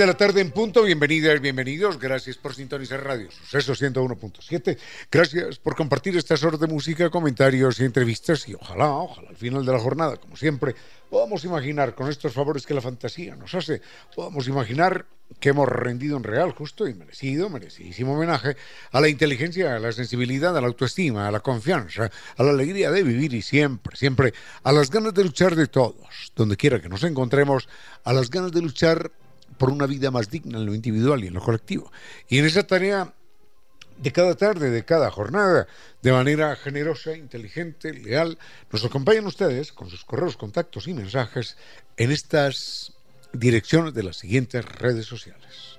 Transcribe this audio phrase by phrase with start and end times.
[0.00, 4.78] De la tarde en punto, bienvenidas, bienvenidos, gracias por sintonizar Radio Suceso 101.7,
[5.12, 8.48] gracias por compartir estas horas de música, comentarios y entrevistas.
[8.48, 10.74] Y ojalá, ojalá al final de la jornada, como siempre,
[11.10, 13.82] podamos imaginar con estos favores que la fantasía nos hace,
[14.16, 15.04] podamos imaginar
[15.38, 18.56] que hemos rendido en real, justo y merecido, merecidísimo homenaje
[18.92, 22.90] a la inteligencia, a la sensibilidad, a la autoestima, a la confianza, a la alegría
[22.90, 26.88] de vivir y siempre, siempre a las ganas de luchar de todos, donde quiera que
[26.88, 27.68] nos encontremos,
[28.02, 29.12] a las ganas de luchar
[29.60, 31.92] por una vida más digna en lo individual y en lo colectivo.
[32.30, 33.12] Y en esa tarea
[33.98, 35.68] de cada tarde, de cada jornada,
[36.00, 38.38] de manera generosa, inteligente, leal,
[38.72, 41.58] nos acompañan ustedes con sus correos, contactos y mensajes
[41.98, 42.94] en estas
[43.34, 45.69] direcciones de las siguientes redes sociales.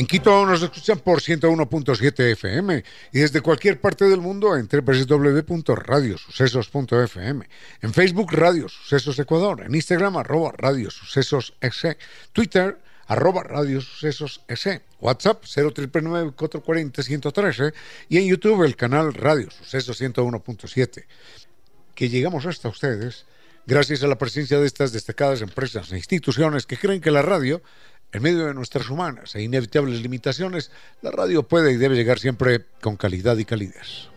[0.00, 7.46] En Quito nos escuchan por 101.7 FM y desde cualquier parte del mundo en www.radiosucesos.fm.
[7.82, 11.52] En Facebook Radio Sucesos Ecuador, en Instagram arroba Radio Sucesos
[12.32, 12.78] Twitter
[13.08, 14.40] arroba Radio Sucesos
[15.00, 17.74] WhatsApp 0399
[18.08, 21.04] y en YouTube el canal Radio Sucesos 101.7.
[21.94, 23.26] Que llegamos hasta ustedes
[23.66, 27.60] gracias a la presencia de estas destacadas empresas e instituciones que creen que la radio
[28.12, 30.70] en medio de nuestras humanas e inevitables limitaciones,
[31.02, 34.08] la radio puede y debe llegar siempre con calidad y calidez.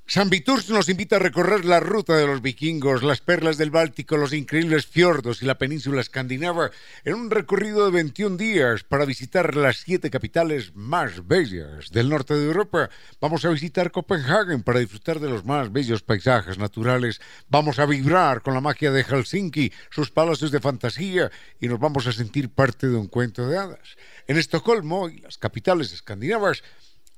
[0.08, 4.16] San Viturs nos invita a recorrer la ruta de los vikingos, las perlas del Báltico,
[4.16, 6.70] los increíbles fiordos y la península escandinava
[7.04, 12.34] en un recorrido de 21 días para visitar las siete capitales más bellas del norte
[12.34, 12.88] de Europa.
[13.20, 17.20] Vamos a visitar Copenhague para disfrutar de los más bellos paisajes naturales.
[17.48, 22.06] Vamos a vibrar con la magia de Helsinki, sus palacios de fantasía y nos vamos
[22.06, 23.96] a sentir parte de un cuento de hadas.
[24.28, 26.62] En Estocolmo y las capitales escandinavas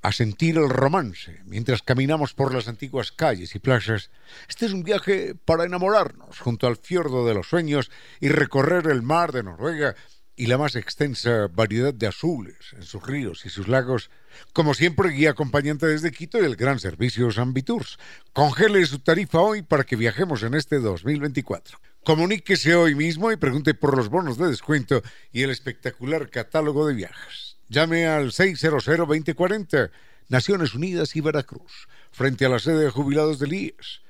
[0.02, 4.10] a sentir el romance mientras caminamos por las antiguas calles y plazas.
[4.48, 7.90] Este es un viaje para enamorarnos junto al fiordo de los sueños
[8.20, 9.94] y recorrer el mar de Noruega
[10.38, 14.08] y la más extensa variedad de azules en sus ríos y sus lagos.
[14.52, 17.98] Como siempre, guía acompañante desde Quito y el gran servicio San Viturs.
[18.32, 21.80] Congele su tarifa hoy para que viajemos en este 2024.
[22.04, 25.02] Comuníquese hoy mismo y pregunte por los bonos de descuento
[25.32, 27.47] y el espectacular catálogo de viajes.
[27.68, 29.90] Llame al 600-2040,
[30.28, 34.02] Naciones Unidas y Veracruz, frente a la sede de jubilados del IES.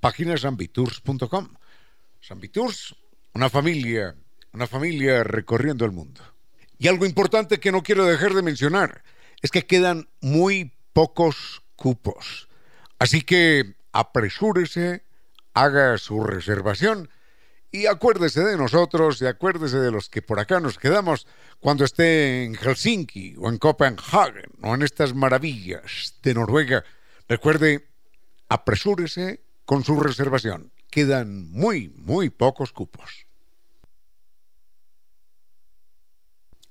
[0.00, 1.48] Página sambitours.com.
[2.20, 2.94] Sambitours,
[3.34, 4.14] una familia,
[4.52, 6.20] una familia recorriendo el mundo.
[6.78, 9.02] Y algo importante que no quiero dejar de mencionar
[9.40, 12.48] es que quedan muy pocos cupos.
[12.98, 15.04] Así que apresúrese,
[15.54, 17.10] haga su reservación
[17.70, 21.26] y acuérdese de nosotros y acuérdese de los que por acá nos quedamos
[21.62, 26.82] cuando esté en Helsinki o en Copenhagen o en estas maravillas de Noruega.
[27.28, 27.86] Recuerde,
[28.48, 30.72] apresúrese con su reservación.
[30.90, 33.26] Quedan muy, muy pocos cupos.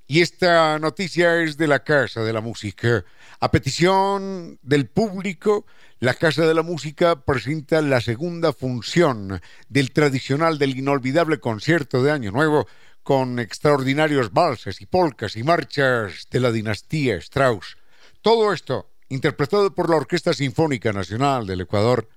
[0.07, 3.05] Y esta noticia es de la Casa de la Música.
[3.39, 5.65] A petición del público,
[5.99, 9.39] la Casa de la Música presenta la segunda función
[9.69, 12.67] del tradicional, del inolvidable concierto de Año Nuevo
[13.03, 17.75] con extraordinarios valses y polcas y marchas de la dinastía Strauss.
[18.21, 22.07] Todo esto interpretado por la Orquesta Sinfónica Nacional del Ecuador.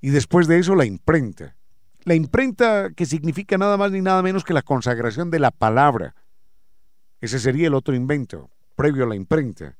[0.00, 1.56] Y después de eso la imprenta.
[2.04, 6.14] La imprenta que significa nada más ni nada menos que la consagración de la palabra.
[7.20, 9.78] Ese sería el otro invento, previo a la imprenta,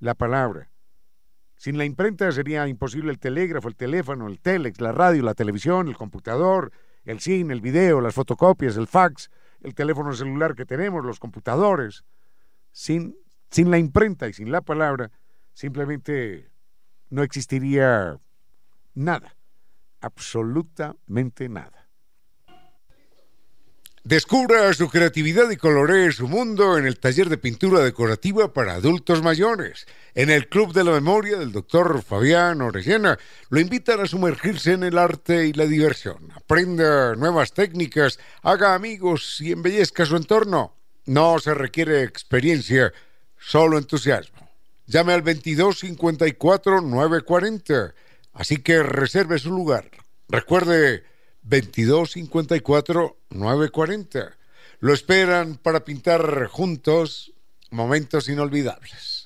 [0.00, 0.70] la palabra.
[1.56, 5.88] Sin la imprenta sería imposible el telégrafo, el teléfono, el telex, la radio, la televisión,
[5.88, 6.72] el computador,
[7.04, 9.30] el cine, el video, las fotocopias, el fax,
[9.60, 12.04] el teléfono celular que tenemos, los computadores,
[12.70, 13.18] sin,
[13.50, 15.10] sin la imprenta y sin la palabra,
[15.52, 16.50] simplemente
[17.10, 18.18] no existiría
[18.94, 19.36] nada,
[20.00, 21.88] absolutamente nada.
[24.08, 29.22] Descubra su creatividad y coloree su mundo en el taller de pintura decorativa para adultos
[29.22, 29.86] mayores.
[30.14, 33.18] En el Club de la Memoria del doctor Fabián Orellana
[33.50, 36.30] lo invitan a sumergirse en el arte y la diversión.
[36.34, 40.74] Aprenda nuevas técnicas, haga amigos y embellezca su entorno.
[41.04, 42.90] No se requiere experiencia,
[43.38, 44.48] solo entusiasmo.
[44.86, 47.94] Llame al 2254 940.
[48.38, 49.90] Así que reserve su lugar.
[50.28, 51.02] Recuerde
[51.42, 54.38] 2254 940.
[54.78, 57.32] Lo esperan para pintar juntos
[57.70, 59.17] momentos inolvidables.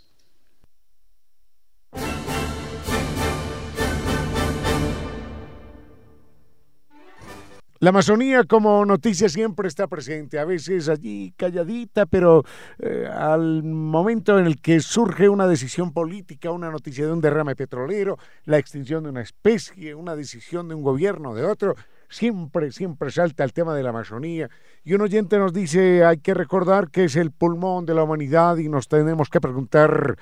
[7.83, 12.45] La Amazonía como noticia siempre está presente, a veces allí calladita, pero
[12.79, 17.57] eh, al momento en el que surge una decisión política, una noticia de un derrame
[17.57, 21.75] petrolero, la extinción de una especie, una decisión de un gobierno, de otro,
[22.09, 24.49] siempre, siempre salta el tema de la Amazonía.
[24.85, 28.59] Y un oyente nos dice, hay que recordar que es el pulmón de la humanidad
[28.59, 30.17] y nos tenemos que preguntar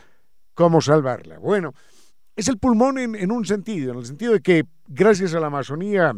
[0.54, 1.38] cómo salvarla.
[1.38, 1.74] Bueno,
[2.34, 5.48] es el pulmón en, en un sentido, en el sentido de que gracias a la
[5.48, 6.14] Amazonía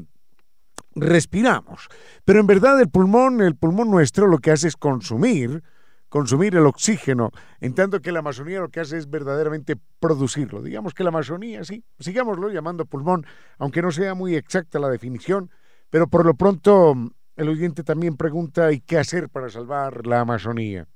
[0.94, 1.88] respiramos.
[2.24, 5.62] Pero en verdad el pulmón, el pulmón nuestro lo que hace es consumir,
[6.08, 10.62] consumir el oxígeno, en tanto que la Amazonía lo que hace es verdaderamente producirlo.
[10.62, 13.24] Digamos que la Amazonía, sí, sigámoslo llamando pulmón,
[13.58, 15.50] aunque no sea muy exacta la definición,
[15.90, 16.94] Pero por lo pronto,
[17.36, 20.88] el oyente también pregunta, ¿y qué hacer para salvar la Amazonía?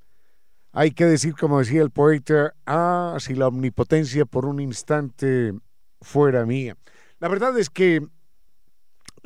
[0.73, 5.53] Hay que decir, como decía el poeta, ah, si la omnipotencia por un instante
[6.01, 6.77] fuera mía.
[7.19, 8.07] La verdad es que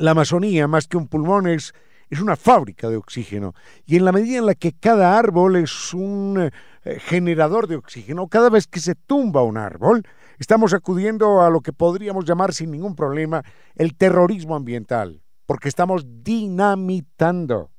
[0.00, 1.75] la Amazonía, más que un pulmón, es,
[2.09, 3.54] es una fábrica de oxígeno.
[3.85, 6.50] Y en la medida en la que cada árbol es un
[6.85, 10.02] eh, generador de oxígeno, cada vez que se tumba un árbol,
[10.38, 13.42] estamos acudiendo a lo que podríamos llamar sin ningún problema
[13.76, 17.71] el terrorismo ambiental, porque estamos dinamitando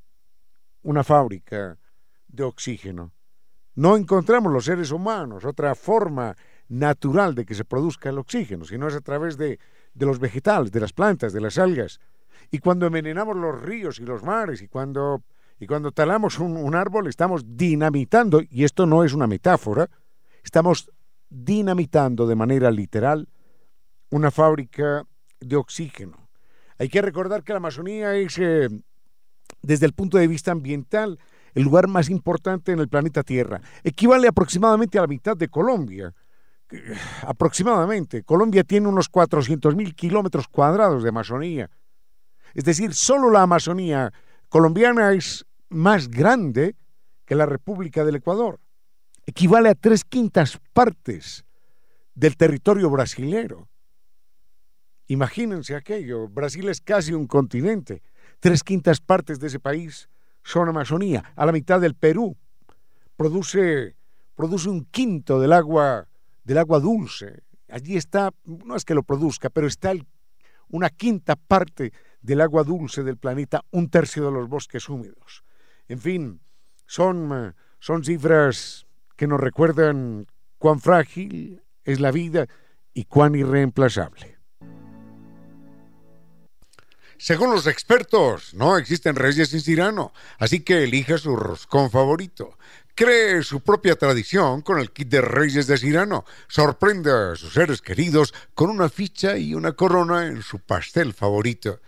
[0.83, 1.79] una fábrica
[2.27, 3.13] de oxígeno.
[3.73, 6.35] No encontramos los seres humanos otra forma
[6.67, 9.59] natural de que se produzca el oxígeno, sino es a través de,
[9.93, 11.99] de los vegetales, de las plantas, de las algas.
[12.49, 15.23] Y cuando envenenamos los ríos y los mares y cuando,
[15.59, 19.89] y cuando talamos un, árbol estamos dinamitando, y esto no es una metáfora,
[20.43, 20.89] estamos
[21.29, 23.27] dinamitando de manera literal
[24.09, 25.05] una fábrica
[25.39, 26.29] de oxígeno.
[26.77, 28.67] Hay que recordar que la Amazonía es, eh,
[29.61, 31.19] desde el punto de vista ambiental,
[31.53, 33.61] el lugar más importante en el planeta Tierra.
[33.83, 36.13] Equivale aproximadamente a la mitad de Colombia
[37.23, 38.23] aproximadamente.
[38.23, 41.69] Colombia tiene unos 400.000 kilómetros cuadrados de Amazonía.
[42.53, 44.11] Es decir, solo la Amazonía
[44.49, 46.75] colombiana es más grande
[47.25, 48.59] que la República del Ecuador.
[49.25, 51.45] Equivale a tres quintas partes
[52.13, 53.69] del territorio brasilero.
[55.07, 56.27] Imagínense aquello.
[56.27, 58.01] Brasil es casi un continente.
[58.39, 60.09] Tres quintas partes de ese país
[60.43, 61.33] son Amazonía.
[61.35, 62.35] A la mitad del Perú.
[63.15, 63.95] Produce,
[64.35, 66.07] produce un quinto del agua
[66.43, 67.43] del agua dulce.
[67.69, 69.93] Allí está, no es que lo produzca, pero está
[70.69, 75.43] una quinta parte del agua dulce del planeta, un tercio de los bosques húmedos.
[75.87, 76.41] En fin,
[76.85, 78.85] son, son cifras
[79.15, 82.47] que nos recuerdan cuán frágil es la vida
[82.93, 84.41] y cuán irreemplazable.
[87.17, 92.57] Según los expertos, no existen reyes sin Cirano, así que elija su roscón favorito.
[92.95, 96.25] Cree su propia tradición con el kit de Reyes de Cirano.
[96.47, 101.79] Sorprende a sus seres queridos con una ficha y una corona en su pastel favorito.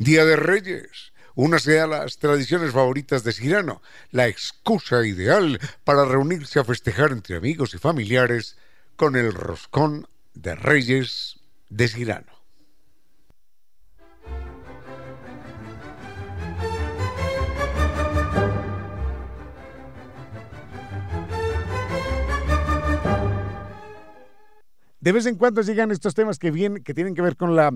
[0.00, 1.12] Día de Reyes.
[1.34, 7.36] Únase a las tradiciones favoritas de Cirano, la excusa ideal para reunirse a festejar entre
[7.36, 8.56] amigos y familiares
[8.96, 12.32] con el roscón de Reyes de Cirano.
[25.00, 27.72] de vez en cuando llegan estos temas que, vienen, que tienen que ver con la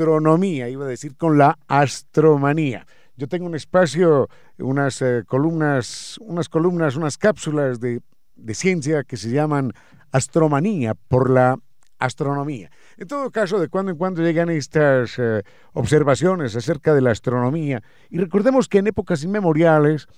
[0.00, 2.86] astronomía, iba a decir con la astromanía.
[3.16, 4.28] Yo tengo un espacio,
[4.58, 8.00] unas eh, columnas, unas columnas, unas cápsulas de,
[8.34, 9.72] de ciencia que se llaman
[10.10, 11.58] astromanía por la
[11.98, 12.70] astronomía.
[12.96, 15.42] En todo caso, de cuando en cuando llegan estas eh,
[15.74, 20.08] observaciones acerca de la astronomía, y recordemos que en épocas inmemoriales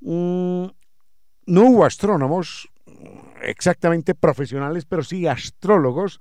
[0.00, 0.66] mmm,
[1.46, 2.68] no hubo astrónomos,
[3.42, 6.20] exactamente profesionales, pero sí astrólogos,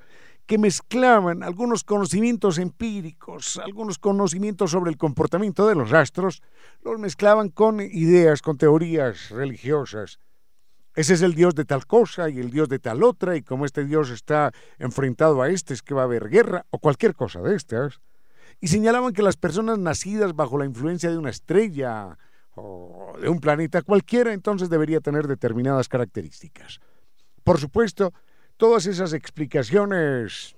[0.51, 6.43] que mezclaban algunos conocimientos empíricos, algunos conocimientos sobre el comportamiento de los astros,
[6.83, 10.19] los mezclaban con ideas, con teorías religiosas.
[10.93, 13.63] Ese es el dios de tal cosa y el dios de tal otra, y como
[13.63, 17.39] este dios está enfrentado a este, es que va a haber guerra o cualquier cosa
[17.39, 18.01] de estas.
[18.59, 22.17] Y señalaban que las personas nacidas bajo la influencia de una estrella
[22.55, 26.81] o de un planeta cualquiera, entonces debería tener determinadas características.
[27.45, 28.11] Por supuesto,
[28.61, 30.55] todas esas explicaciones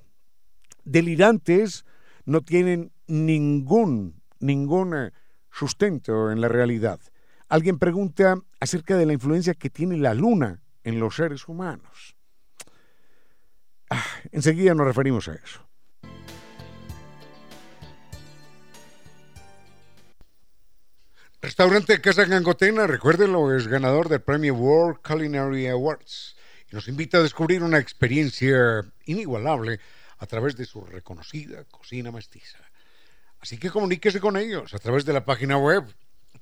[0.83, 1.85] delirantes
[2.25, 5.11] no tienen ningún, ningún eh,
[5.49, 6.99] sustento en la realidad.
[7.47, 12.17] Alguien pregunta acerca de la influencia que tiene la luna en los seres humanos.
[13.89, 15.65] Ah, enseguida nos referimos a eso.
[21.41, 26.35] Restaurante Casa Gangotena, recuérdenlo, es ganador del premio World Culinary Awards
[26.73, 29.79] nos invita a descubrir una experiencia inigualable
[30.17, 32.57] a través de su reconocida cocina mestiza.
[33.39, 35.85] Así que comuníquese con ellos a través de la página web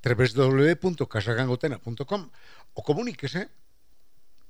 [0.02, 2.30] www.casagangotena.com
[2.72, 3.50] o comuníquese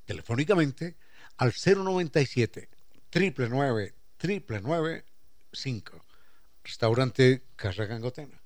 [0.05, 0.95] telefónicamente
[1.39, 2.69] al 097
[3.13, 5.05] 999
[5.53, 6.05] 5
[6.63, 8.42] Restaurante Casa Gangotena.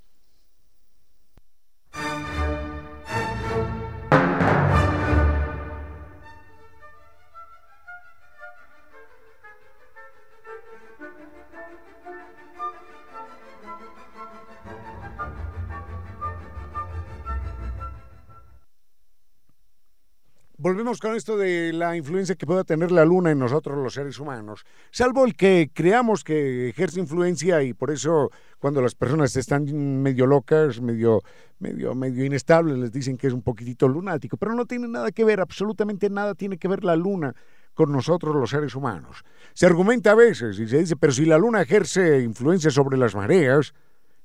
[20.66, 24.18] Volvemos con esto de la influencia que pueda tener la luna en nosotros los seres
[24.18, 30.02] humanos, salvo el que creamos que ejerce influencia y por eso cuando las personas están
[30.02, 31.23] medio locas, medio,
[31.61, 35.25] medio, medio inestables, les dicen que es un poquitito lunático, pero no tiene nada que
[35.25, 37.32] ver, absolutamente nada tiene que ver la luna
[37.73, 39.23] con nosotros los seres humanos.
[39.54, 43.14] Se argumenta a veces y se dice, pero si la luna ejerce influencia sobre las
[43.14, 43.73] mareas,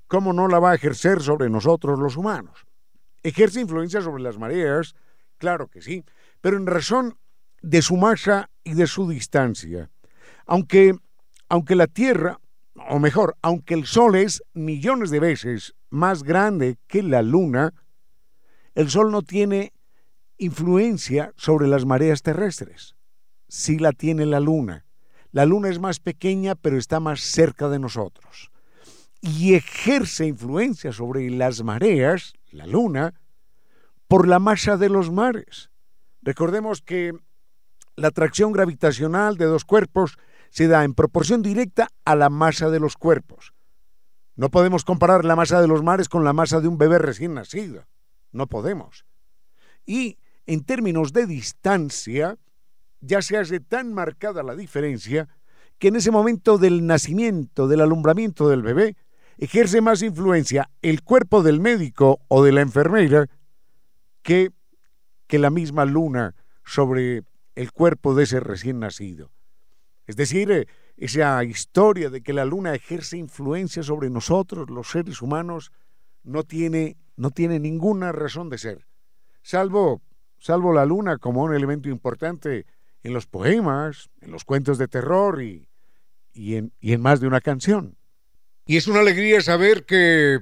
[0.08, 2.66] ¿cómo no la va a ejercer sobre nosotros los humanos?
[3.22, 4.96] ¿Ejerce influencia sobre las mareas?
[5.38, 6.04] Claro que sí,
[6.42, 7.18] pero en razón
[7.62, 9.90] de su masa y de su distancia.
[10.46, 10.96] Aunque,
[11.48, 12.40] aunque la Tierra,
[12.90, 17.74] o mejor, aunque el Sol es millones de veces más grande que la Luna,
[18.76, 19.74] el Sol no tiene
[20.38, 22.96] influencia sobre las mareas terrestres.
[23.48, 24.86] Sí la tiene la Luna.
[25.32, 28.52] La Luna es más pequeña, pero está más cerca de nosotros.
[29.22, 33.14] Y ejerce influencia sobre las mareas, la Luna,
[34.08, 35.71] por la masa de los mares.
[36.22, 37.14] Recordemos que
[37.96, 40.18] la atracción gravitacional de dos cuerpos
[40.50, 43.54] se da en proporción directa a la masa de los cuerpos.
[44.36, 47.34] No podemos comparar la masa de los mares con la masa de un bebé recién
[47.34, 47.86] nacido.
[48.32, 49.06] No podemos.
[49.86, 52.38] Y en términos de distancia,
[53.02, 55.28] ya se hace tan marcada la diferencia
[55.80, 58.96] que en ese momento del nacimiento, del alumbramiento del bebé,
[59.38, 63.28] ejerce más influencia el cuerpo del médico o de la enfermera
[64.22, 64.52] que
[65.32, 66.36] que la misma luna
[66.66, 67.24] sobre
[67.56, 69.32] el cuerpo de ese recién nacido.
[70.06, 75.22] Es decir, eh, esa historia de que la luna ejerce influencia sobre nosotros, los seres
[75.22, 75.72] humanos,
[76.24, 78.86] no tiene, no tiene ninguna razón de ser,
[79.42, 80.02] salvo,
[80.38, 82.66] salvo la luna como un elemento importante
[83.02, 85.70] en los poemas, en los cuentos de terror y,
[86.34, 87.96] y, en, y en más de una canción.
[88.66, 90.42] Y es una alegría saber que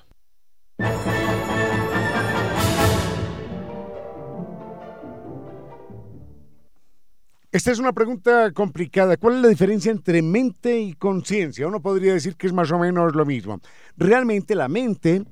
[7.53, 9.17] Esta es una pregunta complicada.
[9.17, 11.67] ¿Cuál es la diferencia entre mente y conciencia?
[11.67, 13.61] Uno podría decir que es más o menos lo mismo.
[13.97, 15.25] Realmente la mente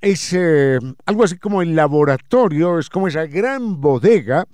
[0.00, 4.46] es eh, algo así como el laboratorio, es como esa gran bodega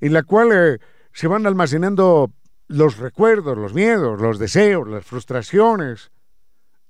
[0.00, 0.78] en la cual eh,
[1.12, 2.30] se van almacenando
[2.68, 6.12] los recuerdos, los miedos, los deseos, las frustraciones,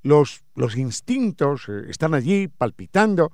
[0.06, 3.32] los, los instintos eh, están allí palpitando,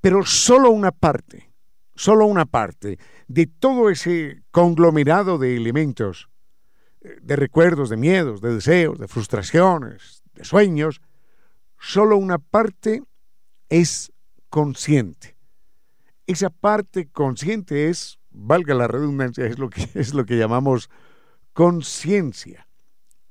[0.00, 1.50] pero solo una parte,
[1.94, 2.98] solo una parte
[3.28, 6.28] de todo ese conglomerado de elementos,
[7.00, 11.00] eh, de recuerdos, de miedos, de deseos, de frustraciones, de sueños,
[11.80, 13.02] solo una parte
[13.70, 14.12] es
[14.50, 15.34] consciente.
[16.26, 20.90] Esa parte consciente es, valga la redundancia, es lo que, es lo que llamamos
[21.54, 22.68] conciencia.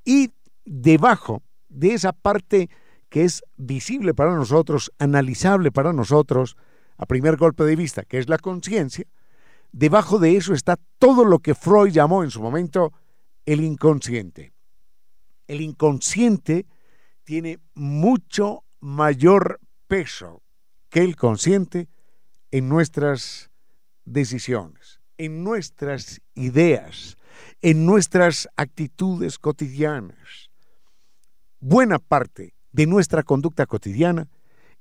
[0.04, 0.32] Y
[0.66, 1.44] debajo
[1.74, 2.70] de esa parte
[3.10, 6.56] que es visible para nosotros, analizable para nosotros,
[6.98, 9.06] a primer golpe de vista, que es la conciencia,
[9.72, 12.94] debajo de eso está todo lo que Freud llamó en su momento
[13.46, 14.54] el inconsciente.
[15.48, 16.66] El inconsciente
[17.24, 20.42] tiene mucho mayor peso
[20.90, 21.90] que el consciente
[22.52, 23.52] en nuestras
[24.06, 27.18] decisiones, en nuestras ideas,
[27.62, 30.53] en nuestras actitudes cotidianas
[31.64, 34.28] buena parte de nuestra conducta cotidiana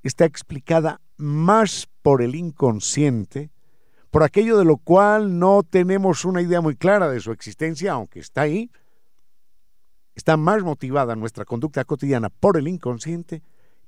[0.02, 3.52] está explicada más por el inconsciente,
[4.10, 8.18] por aquello de lo cual no tenemos una idea muy clara de su existencia, aunque
[8.18, 8.72] está ahí,
[10.16, 13.42] está más motivada nuestra conducta cotidiana por el inconsciente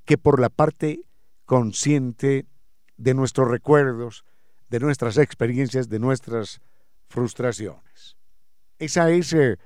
[0.05, 1.01] que por la parte
[1.43, 2.45] consciente
[2.95, 4.23] de nuestros recuerdos,
[4.69, 6.61] de nuestras experiencias, de nuestras
[7.09, 8.15] frustraciones.
[8.79, 9.57] Esa es eh,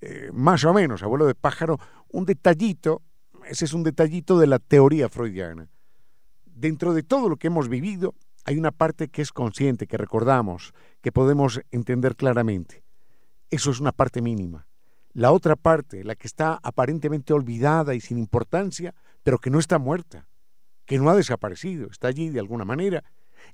[0.00, 1.80] eh, más o menos, abuelo de pájaro,
[2.16, 3.02] un detallito,
[3.44, 5.68] ese es un detallito de la teoría freudiana.
[6.46, 8.14] Dentro de todo lo que hemos vivido,
[8.46, 12.82] hay una parte que es consciente, que recordamos, que podemos entender claramente.
[13.50, 14.66] Eso es una parte mínima.
[15.12, 19.78] la otra parte, la que está aparentemente olvidada y sin importancia, pero que no está
[19.78, 20.26] muerta,
[20.86, 23.04] que no ha desaparecido, está allí de alguna manera.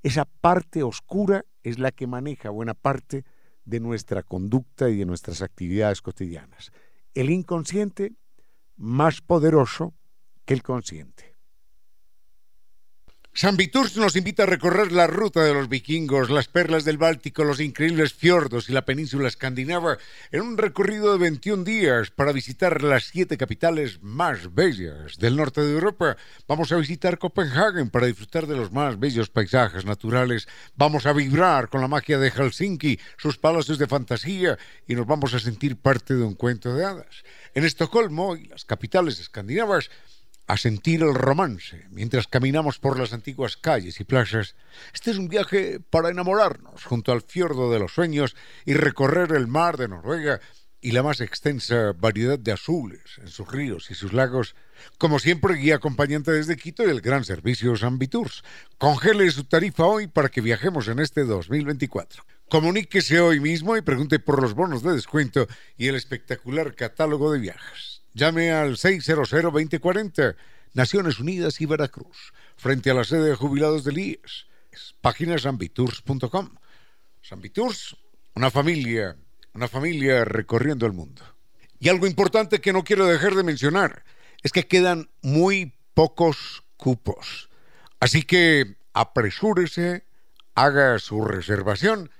[0.05, 3.25] Esa parte oscura es la que maneja buena parte
[3.65, 6.73] de nuestra conducta y de nuestras actividades cotidianas.
[7.15, 8.13] El inconsciente
[8.83, 9.95] más poderoso
[10.45, 11.32] que el consciente.
[13.35, 17.45] San Viturs nos invita a recorrer la ruta de los vikingos, las perlas del Báltico,
[17.45, 19.97] los increíbles fiordos y la península escandinava
[20.33, 25.63] en un recorrido de 21 días para visitar las siete capitales más bellas del norte
[25.63, 26.19] de Europa.
[26.47, 30.47] Vamos a visitar Copenhague para disfrutar de los más bellos paisajes naturales.
[30.77, 35.33] Vamos a vibrar con la magia de Helsinki, sus palacios de fantasía y nos vamos
[35.33, 37.25] a sentir parte de un cuento de hadas.
[37.55, 39.91] En Estocolmo y las capitales escandinavas
[40.47, 44.55] a sentir el romance mientras caminamos por las antiguas calles y plazas.
[44.93, 49.47] Este es un viaje para enamorarnos junto al fiordo de los sueños y recorrer el
[49.47, 50.41] mar de Noruega
[50.85, 54.57] y la más extensa variedad de azules en sus ríos y sus lagos.
[54.99, 58.43] Como siempre, guía acompañante desde Quito y el gran servicio Viturs.
[58.79, 62.25] Congele su tarifa hoy para que viajemos en este 2024.
[62.49, 65.47] Comuníquese hoy mismo y pregunte por los bonos de descuento
[65.79, 67.92] y el espectacular catálogo de viajes.
[68.15, 70.37] Llame al 600-2040,
[70.75, 74.47] Naciones Unidas y Veracruz, frente a la sede de jubilados del IES.
[75.01, 76.51] Página sambitours.com.
[77.23, 77.97] Sambitours,
[78.35, 79.17] una familia,
[79.55, 81.23] una familia recorriendo el mundo.
[81.79, 84.05] Y algo importante que no quiero dejar de mencionar
[84.43, 87.51] es que quedan muy pocos cupos.
[88.01, 90.05] Así que apresúrese,
[90.55, 92.11] haga su reservación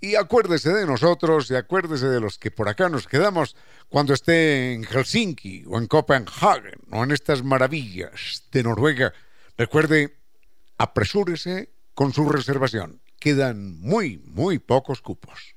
[0.00, 3.56] y acuérdese de nosotros y acuérdese de los que por acá nos quedamos
[3.90, 9.12] cuando esté en Helsinki o en Copenhague o en estas maravillas de Noruega.
[9.58, 10.16] Recuerde,
[10.78, 13.02] apresúrese con su reservación.
[13.18, 15.54] Quedan muy, muy pocos cupos.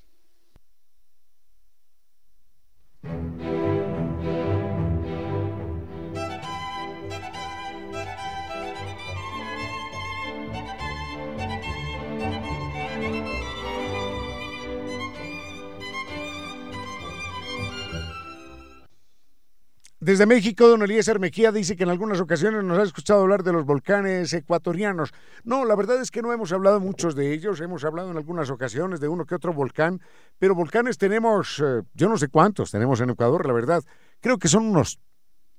[20.03, 23.53] Desde México, don Elías Mejía dice que en algunas ocasiones nos ha escuchado hablar de
[23.53, 25.13] los volcanes ecuatorianos.
[25.45, 28.49] No, la verdad es que no hemos hablado muchos de ellos, hemos hablado en algunas
[28.49, 30.01] ocasiones de uno que otro volcán,
[30.37, 33.81] pero volcanes tenemos, eh, yo no sé cuántos tenemos en Ecuador, la verdad.
[34.19, 34.99] Creo que son unos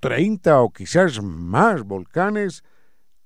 [0.01, 2.63] 30 o quizás más volcanes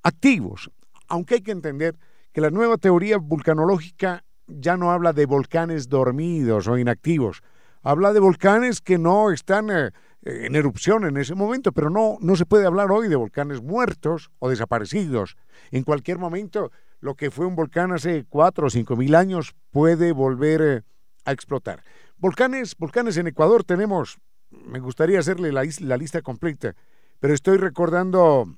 [0.05, 0.71] activos,
[1.09, 1.97] aunque hay que entender
[2.31, 7.43] que la nueva teoría vulcanológica ya no habla de volcanes dormidos o inactivos,
[7.83, 9.71] habla de volcanes que no están...
[9.71, 9.91] Eh,
[10.23, 14.31] en erupción en ese momento, pero no, no se puede hablar hoy de volcanes muertos
[14.39, 15.37] o desaparecidos.
[15.71, 20.13] En cualquier momento, lo que fue un volcán hace cuatro o cinco mil años puede
[20.13, 20.83] volver eh,
[21.25, 21.85] a explotar.
[22.17, 24.19] Volcanes, volcanes en Ecuador tenemos,
[24.51, 26.75] me gustaría hacerle la, la lista completa,
[27.21, 28.53] pero estoy recordando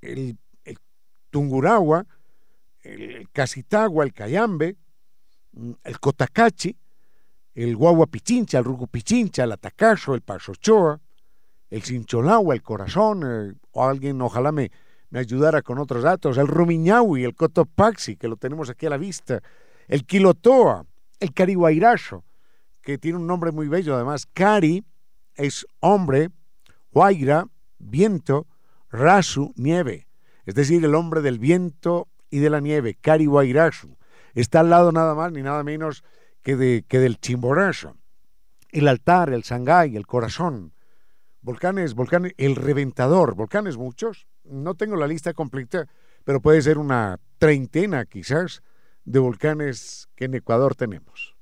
[0.00, 0.78] el, el
[1.30, 2.06] Tungurahua,
[2.82, 4.76] el Casitagua, el Cayambe,
[5.52, 6.76] mm, el Cotacachi,
[7.64, 11.00] el guagua pichincha, el rugo pichincha, el atacazo, el pasochoa,
[11.70, 14.70] el cincholagua, el corazón, eh, o alguien ojalá me,
[15.10, 18.96] me ayudara con otros datos, el rumiñahui, el cotopaxi, que lo tenemos aquí a la
[18.96, 19.42] vista,
[19.88, 20.86] el quilotoa,
[21.18, 22.24] el cariguairazo,
[22.80, 24.84] que tiene un nombre muy bello además, cari
[25.34, 26.30] es hombre,
[26.92, 27.46] huayra,
[27.78, 28.46] viento,
[28.90, 30.06] rasu, nieve,
[30.46, 33.88] es decir, el hombre del viento y de la nieve, cariguairazo.
[34.34, 36.04] Está al lado nada más ni nada menos
[36.48, 37.98] que, de, que del Chimborazo,
[38.70, 40.72] el altar, el Sangay, el corazón,
[41.42, 45.86] volcanes, volcanes, el reventador, volcanes muchos, no tengo la lista completa,
[46.24, 48.62] pero puede ser una treintena quizás
[49.04, 51.36] de volcanes que en Ecuador tenemos.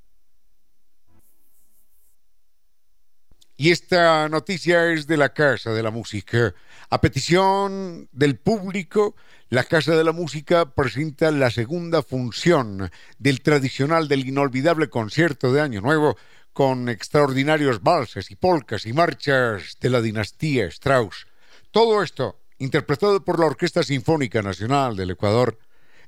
[3.56, 6.52] Y esta noticia es de la Casa de la Música.
[6.90, 9.14] A petición del público,
[9.48, 15.61] la Casa de la Música presenta la segunda función del tradicional, del inolvidable concierto de
[15.61, 16.16] Año Nuevo
[16.52, 21.28] con extraordinarios valses y polcas y marchas de la dinastía Strauss.
[21.70, 25.59] Todo esto interpretado por la Orquesta Sinfónica Nacional del Ecuador.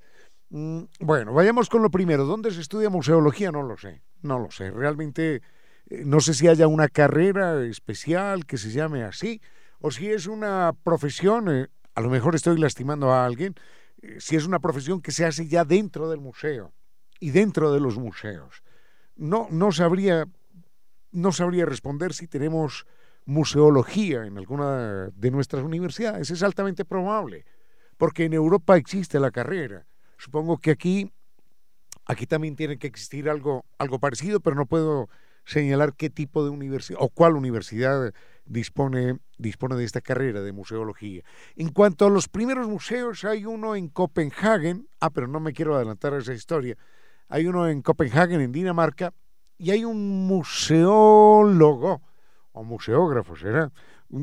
[0.49, 2.25] Mm, bueno, vayamos con lo primero.
[2.25, 3.51] ¿Dónde se estudia museología?
[3.51, 4.01] No lo sé.
[4.21, 4.71] No lo sé.
[4.71, 5.41] Realmente
[5.91, 9.41] eh, no sé si haya una carrera especial que se llame así
[9.79, 13.55] o si es una profesión, eh, a lo mejor estoy lastimando a alguien,
[14.01, 16.73] eh, si es una profesión que se hace ya dentro del museo
[17.19, 18.63] y dentro de los museos.
[19.15, 20.25] No, no sabría,
[21.11, 22.85] no sabría responder si tenemos
[23.25, 26.31] museología en alguna de nuestras universidades.
[26.31, 27.45] Es altamente probable,
[27.97, 29.85] porque en Europa existe la carrera.
[30.17, 31.11] Supongo que aquí,
[32.05, 35.09] aquí también tiene que existir algo, algo parecido, pero no puedo
[35.45, 38.13] señalar qué tipo de universidad o cuál universidad
[38.45, 41.23] dispone, dispone de esta carrera de museología.
[41.55, 45.75] En cuanto a los primeros museos, hay uno en Copenhague, ah, pero no me quiero
[45.75, 46.77] adelantar a esa historia,
[47.27, 49.13] hay uno en Copenhague, en Dinamarca,
[49.61, 52.01] y hay un museólogo,
[52.51, 53.71] o museógrafo será,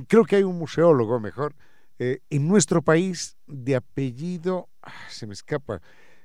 [0.09, 1.55] creo que hay un museólogo mejor,
[2.01, 5.81] eh, en nuestro país de apellido, ah, se me escapa,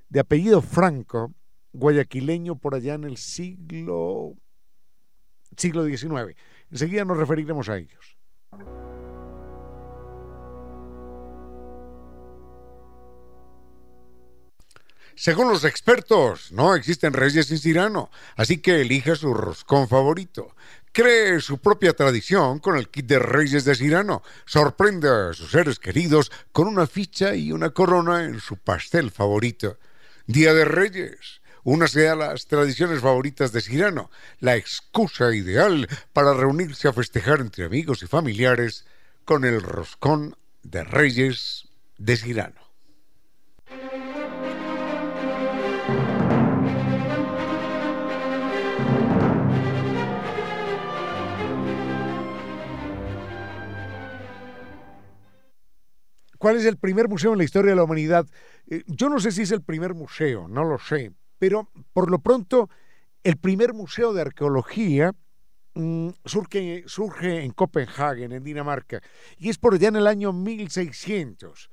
[0.10, 1.32] de apellido Franco,
[1.74, 4.34] guayaquileño por allá en el siglo,
[5.58, 6.36] siglo XIX.
[6.72, 8.18] Enseguida nos referiremos a ellos.
[15.16, 20.56] Según los expertos, no existen reyes sin Cirano, así que elija su roscón favorito.
[20.92, 24.22] Cree su propia tradición con el kit de Reyes de Cirano.
[24.46, 29.80] Sorprende a sus seres queridos con una ficha y una corona en su pastel favorito.
[30.28, 31.42] Día de Reyes.
[31.64, 37.66] Únase a las tradiciones favoritas de Cirano, la excusa ideal para reunirse a festejar entre
[37.66, 38.86] amigos y familiares
[39.26, 42.73] con el roscón de Reyes de Cirano.
[56.44, 58.28] ¿Cuál es el primer museo en la historia de la humanidad?
[58.68, 62.20] Eh, yo no sé si es el primer museo, no lo sé, pero por lo
[62.20, 62.70] pronto,
[63.24, 65.14] el primer museo de arqueología
[65.74, 69.02] mm, surge, surge, en Copenhague, en Dinamarca,
[69.38, 71.70] y es por allá en el año 1600.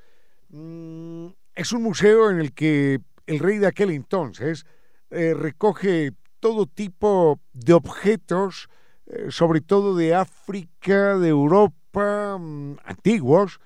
[0.50, 4.66] Mm, es un museo en el que el rey de aquel entonces
[5.10, 8.68] eh, recoge todo tipo de objetos,
[9.06, 13.58] eh, sobre todo de África, de Europa, mm, antiguos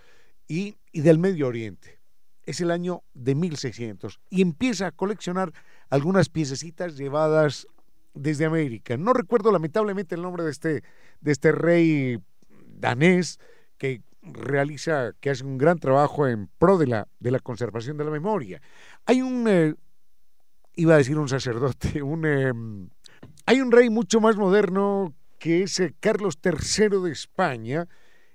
[0.48, 1.98] y, y del Medio Oriente.
[2.44, 5.52] Es el año de 1600 y empieza a coleccionar
[5.90, 7.66] algunas piececitas llevadas
[8.14, 8.96] desde América.
[8.96, 10.85] No recuerdo lamentablemente el nombre de este,
[11.20, 12.18] de este rey
[12.78, 13.40] danés
[13.76, 18.04] que realiza, que hace un gran trabajo en pro de la, de la conservación de
[18.04, 18.62] la memoria.
[19.04, 19.74] Hay un, eh,
[20.76, 22.88] iba a decir un sacerdote, un, em,
[23.46, 27.88] hay un rey mucho más moderno que es eh, Carlos III de España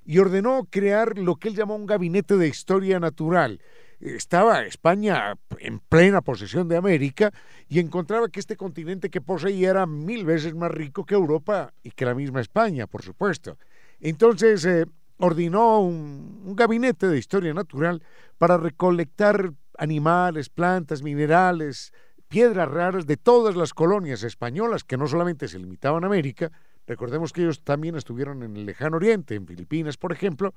[0.09, 3.61] y ordenó crear lo que él llamó un gabinete de historia natural
[3.99, 7.31] estaba España en plena posesión de América
[7.67, 11.91] y encontraba que este continente que poseía era mil veces más rico que Europa y
[11.91, 13.59] que la misma España, por supuesto.
[13.99, 14.85] Entonces eh,
[15.17, 18.01] ordenó un, gabinete de historia natural
[18.39, 21.93] para recolectar animales, plantas, minerales,
[22.27, 26.51] piedras raras de todas las colonias españolas, que no solamente se limitaban a América,
[26.89, 30.55] recordemos que ellos también estuvieron en el lejano oriente, en Filipinas, por ejemplo,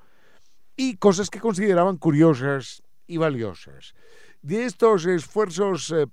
[0.75, 3.93] y cosas que consideraban curiosas y valiosas.
[4.41, 6.07] De estos esfuerzos eh,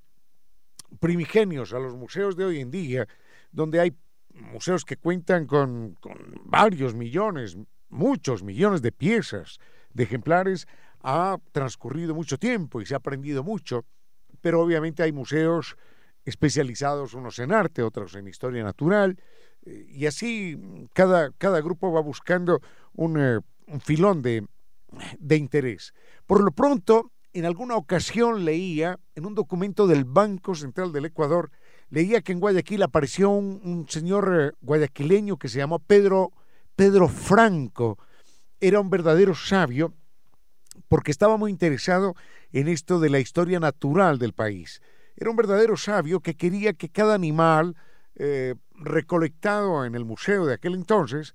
[1.00, 3.08] primigenios a los museos de hoy en día,
[3.50, 3.96] donde hay
[4.34, 5.96] museos que cuentan con,
[6.44, 7.56] varios millones,
[7.88, 9.58] muchos millones de piezas,
[9.94, 10.68] de ejemplares,
[11.02, 13.86] ha transcurrido mucho tiempo y se ha aprendido mucho,
[14.42, 15.78] pero obviamente hay museos
[16.26, 19.16] especializados, unos en arte, otros en historia natural,
[19.64, 20.58] y así
[20.92, 22.60] cada, cada grupo va buscando
[22.94, 24.46] un, eh, un filón de,
[25.18, 25.92] de interés.
[26.26, 31.50] Por lo pronto, en alguna ocasión leía, en un documento del Banco Central del Ecuador,
[31.90, 36.32] leía que en Guayaquil apareció un, señor eh, guayaquileño que se llamó Pedro,
[36.76, 37.98] Pedro Franco.
[38.60, 39.94] Era un verdadero sabio
[40.88, 42.14] porque estaba muy interesado
[42.52, 44.80] en esto de la historia natural del país.
[45.16, 47.76] Era un verdadero sabio que quería que cada animal
[48.16, 51.34] eh, recolectado en el museo de aquel entonces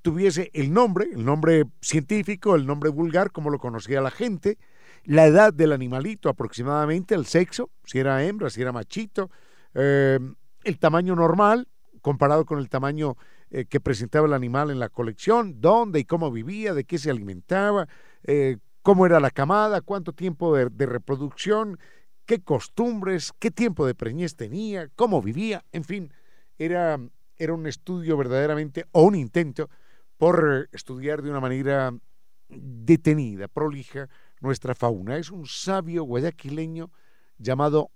[0.00, 4.58] tuviese el nombre, el nombre científico, el nombre vulgar, como lo conocía la gente,
[5.04, 9.30] la edad del animalito aproximadamente, el sexo, si era hembra, si era machito,
[9.74, 10.18] eh,
[10.64, 11.68] el tamaño normal
[12.00, 13.16] comparado con el tamaño
[13.50, 17.10] eh, que presentaba el animal en la colección, dónde y cómo vivía, de qué se
[17.10, 17.88] alimentaba,
[18.24, 21.78] eh, cómo era la camada, cuánto tiempo de, reproducción,
[22.26, 26.12] qué costumbres, qué tiempo de preñez tenía, cómo vivía, en fin,
[26.64, 26.98] era,
[27.36, 29.68] era un estudio verdaderamente, o un intento
[30.16, 31.92] por estudiar de una manera
[32.48, 34.08] detenida, prolija,
[34.40, 35.16] nuestra fauna.
[35.16, 36.90] Es un sabio guayaquileño
[37.38, 37.90] llamado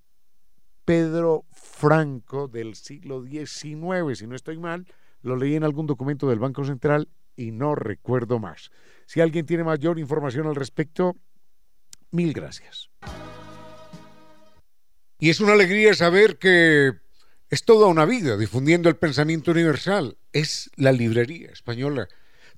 [0.84, 4.86] Pedro Franco del siglo XIX, si no estoy mal,
[5.22, 8.70] lo leí en algún documento del Banco Central y no recuerdo más.
[9.06, 11.16] Si alguien tiene mayor información al respecto,
[12.10, 12.90] mil gracias.
[15.18, 16.92] Y es una alegría saber que
[17.48, 20.16] es toda una vida difundiendo el pensamiento universal.
[20.32, 22.08] Es la librería española.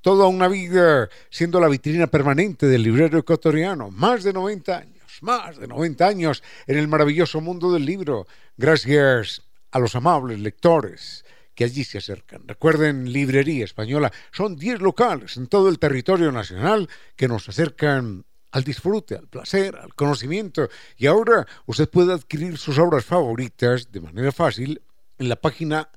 [0.00, 3.90] Toda una vida siendo la vitrina permanente del librero ecuatoriano.
[3.90, 8.26] Más de 90 años, más de 90 años en el maravilloso mundo del libro.
[8.56, 11.24] Gracias a los amables lectores
[11.54, 12.46] que allí se acercan.
[12.46, 18.64] Recuerden, Librería Española, son 10 locales en todo el territorio nacional que nos acercan al
[18.64, 20.68] disfrute, al placer, al conocimiento.
[20.96, 24.82] Y ahora usted puede adquirir sus obras favoritas de manera fácil
[25.18, 25.88] en la página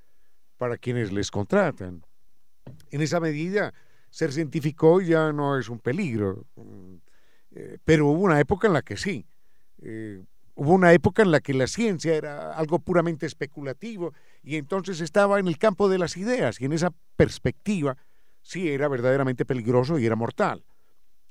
[0.57, 2.03] para quienes les contratan.
[2.91, 3.75] En esa medida,
[4.09, 6.95] ser científico ya no es un peligro, mm,
[7.51, 9.27] eh, pero hubo una época en la que sí.
[9.83, 15.03] Eh, hubo una época en la que la ciencia era algo puramente especulativo y entonces
[15.03, 17.99] estaba en el campo de las ideas y en esa perspectiva
[18.41, 20.65] sí era verdaderamente peligroso y era mortal.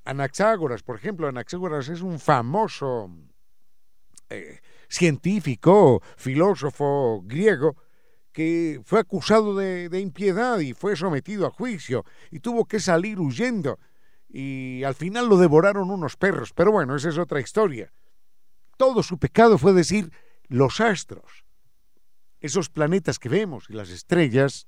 [0.06, 3.10] Anaxágoras, por ejemplo, Anaxágoras es un famoso
[4.30, 7.76] eh, científico, filósofo griego
[8.32, 13.20] que fue acusado de, de impiedad y fue sometido a juicio y tuvo que salir
[13.20, 13.80] huyendo
[14.28, 17.94] y al final lo devoraron unos perros, pero bueno, esa es otra historia.
[18.78, 20.12] Todo su pecado fue decir
[20.48, 21.44] los astros
[22.44, 24.68] esos planetas que vemos y las estrellas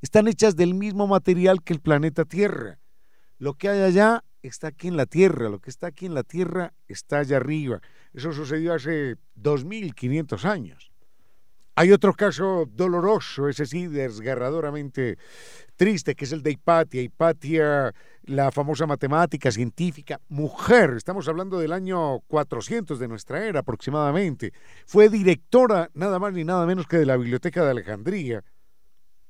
[0.00, 2.78] están hechas del mismo material que el planeta Tierra.
[3.42, 6.22] Lo que hay allá está aquí en la Tierra, lo que está aquí en la
[6.22, 7.80] Tierra está allá arriba.
[8.14, 10.92] Eso sucedió hace 2500 años.
[11.74, 15.18] Hay otro caso doloroso, ese sí, desgarradoramente
[15.74, 17.02] triste, que es el de Hipatia.
[17.02, 17.92] Hipatia,
[18.26, 24.52] la famosa matemática científica, mujer, estamos hablando del año 400 de nuestra era aproximadamente.
[24.86, 28.44] Fue directora nada más ni nada menos que de la Biblioteca de Alejandría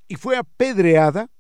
[0.06, 1.30] y fue apedreada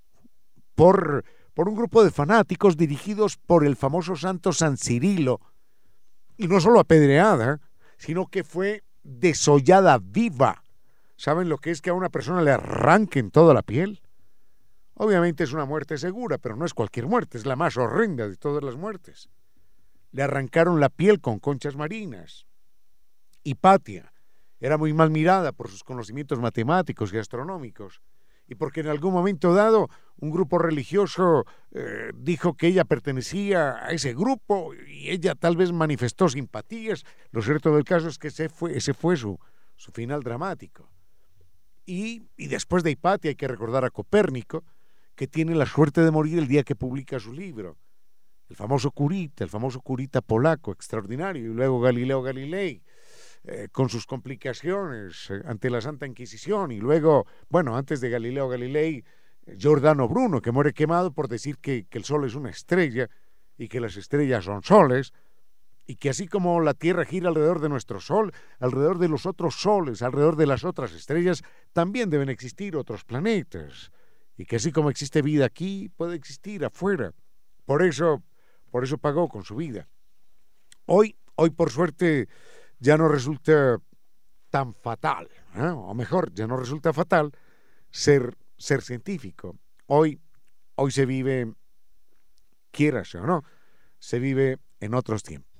[0.74, 1.22] por,
[1.54, 5.40] por un grupo de fanáticos dirigidos por el famoso santo San Cirilo.
[6.36, 7.60] Y no solo apedreada,
[7.96, 10.62] sino que fue desollada viva
[11.22, 14.02] ¿Saben lo que es que a una persona le arranquen toda la piel?
[14.94, 18.36] Obviamente es una muerte segura, pero no es cualquier muerte, es la más horrenda de
[18.36, 19.28] todas las muertes.
[20.10, 22.48] Le arrancaron la piel con conchas marinas.
[23.44, 24.12] Hipatia
[24.58, 28.02] era muy mal mirada por sus conocimientos matemáticos y astronómicos,
[28.48, 33.90] y porque en algún momento dado un grupo religioso eh, dijo que ella pertenecía a
[33.90, 37.04] ese grupo y ella tal vez manifestó simpatías.
[37.30, 39.38] Lo cierto del caso es que ese fue, ese fue su,
[39.76, 40.88] su final dramático.
[41.84, 44.64] Y, después de Hipatia hay que recordar a Copérnico,
[45.14, 47.76] que tiene la suerte de morir el día que publica su libro.
[48.48, 51.50] El famoso curita, el famoso curita polaco, extraordinario.
[51.50, 52.82] Y luego Galileo Galilei,
[53.44, 56.70] eh, con sus complicaciones eh, ante la Santa Inquisición.
[56.70, 59.04] Y luego, bueno, antes de Galileo Galilei,
[59.56, 63.08] Giordano Bruno, que muere quemado por decir que el Sol es una estrella
[63.58, 65.12] y que las estrellas son soles
[65.86, 69.56] y que así como la Tierra gira alrededor de nuestro Sol, alrededor de los otros
[69.56, 71.42] soles, alrededor de las otras estrellas,
[71.72, 73.90] también deben existir otros planetas,
[74.36, 77.12] y que así como existe vida aquí, puede existir afuera.
[77.64, 78.22] Por eso,
[78.70, 79.88] por eso pagó con su vida.
[80.86, 82.28] Hoy, hoy por suerte,
[82.82, 83.78] ya no resulta
[84.50, 85.62] tan fatal, ¿eh?
[85.62, 87.30] o mejor, ya no resulta fatal
[87.90, 89.56] ser, ser científico.
[89.86, 90.20] Hoy,
[90.74, 91.54] hoy se vive,
[92.72, 93.44] quieras o no,
[94.00, 95.52] se vive en otros tiempos.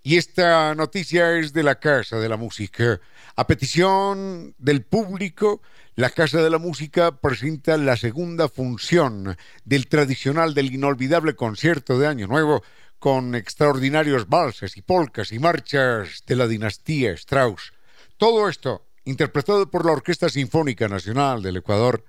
[0.00, 3.00] Y esta noticia es de la Casa de la Música.
[3.34, 5.60] A petición del público,
[5.96, 12.06] la Casa de la Música presenta la segunda función del tradicional, del inolvidable concierto de
[12.06, 12.62] Año Nuevo
[12.98, 17.72] con extraordinarios valses y polcas y marchas de la dinastía Strauss.
[18.16, 22.04] Todo esto interpretado por la Orquesta Sinfónica Nacional del Ecuador.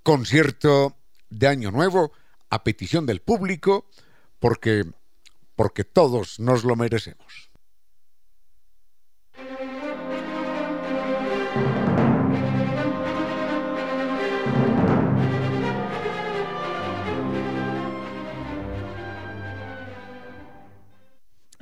[0.02, 0.96] Concierto
[1.30, 2.12] de Año Nuevo
[2.50, 3.86] a petición del público
[4.38, 4.84] porque
[5.54, 7.48] porque todos nos lo merecemos.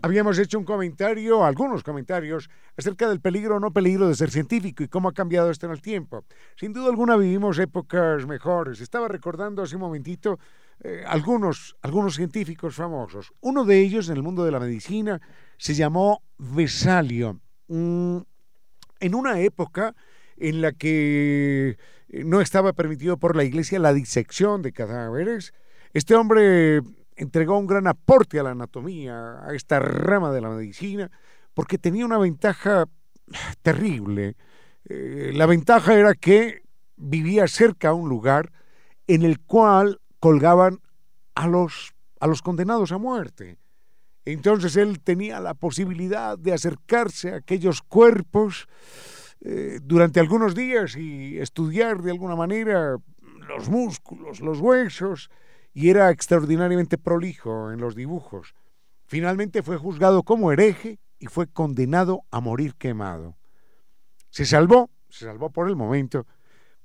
[0.06, 4.82] habíamos hecho un comentario, algunos comentarios, acerca del peligro o no peligro de ser científico
[4.84, 6.24] y cómo ha cambiado esto en el tiempo.
[6.56, 8.80] Sin duda alguna vivimos épocas mejores.
[8.80, 10.38] Estaba recordando hace un momentito
[10.84, 13.32] eh, algunos, algunos científicos famosos.
[13.40, 15.20] Uno de ellos en el mundo de la medicina
[15.56, 17.40] se llamó Vesalio.
[17.68, 18.18] Mm,
[19.00, 19.94] en una época
[20.36, 25.54] en la que eh, no estaba permitido por la iglesia la disección de cadáveres,
[25.92, 26.82] este hombre
[27.16, 31.10] entregó un gran aporte a la anatomía, a esta rama de la medicina,
[31.54, 32.86] porque tenía una ventaja
[33.62, 34.36] terrible.
[34.84, 36.62] Eh, la ventaja era que
[36.96, 38.52] vivía cerca a un lugar
[39.06, 40.80] en el cual colgaban
[41.34, 43.58] a los, a los condenados a muerte.
[44.24, 48.68] Entonces él tenía la posibilidad de acercarse a aquellos cuerpos
[49.40, 52.96] eh, durante algunos días y estudiar de alguna manera
[53.48, 55.30] los músculos, los huesos,
[55.72, 58.54] y era extraordinariamente prolijo en los dibujos.
[59.04, 63.36] Finalmente fue juzgado como hereje y fue condenado a morir quemado.
[64.30, 66.26] Se salvó, se salvó por el momento,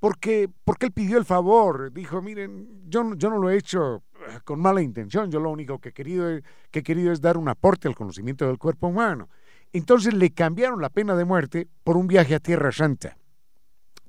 [0.02, 4.40] porque, porque él pidió el favor, dijo, miren, yo, yo no lo he hecho eh,
[4.44, 6.26] con mala intención, yo lo único que he, querido,
[6.72, 9.28] que he querido es dar un aporte al conocimiento del cuerpo humano.
[9.72, 13.16] Entonces le cambiaron la pena de muerte por un viaje a Tierra Santa.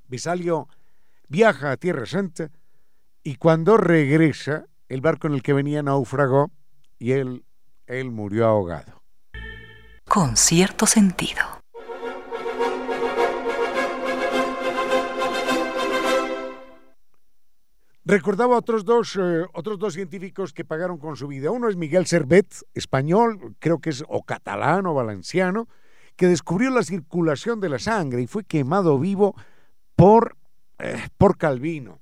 [0.08, 0.66] Besalio
[1.28, 2.50] viaja a Tierra Santa
[3.22, 6.50] y cuando regresa el barco en el que venía naufragó
[6.98, 7.44] y él,
[7.86, 9.00] él murió ahogado.
[10.08, 11.63] Con cierto sentido.
[18.04, 21.50] Recordaba otros dos, eh, otros dos científicos que pagaron con su vida.
[21.50, 25.68] Uno es Miguel Servet, español, creo que es o catalán o valenciano,
[26.16, 29.34] que descubrió la circulación de la sangre y fue quemado vivo
[29.96, 30.36] por,
[30.78, 32.00] eh, por Calvino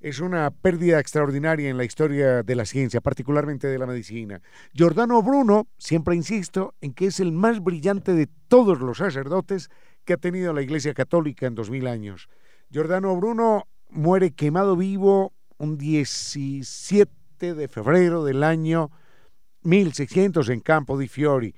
[0.00, 4.40] es una pérdida extraordinaria en la historia de la ciencia, particularmente de la medicina.
[4.72, 9.68] Giordano Bruno, siempre insisto, en que es el más brillante de todos los sacerdotes
[10.04, 12.28] que ha tenido la Iglesia Católica en dos mil años.
[12.70, 18.90] Giordano Bruno muere quemado vivo un 17 de febrero del año
[19.62, 21.54] 1600 en Campo di Fiori.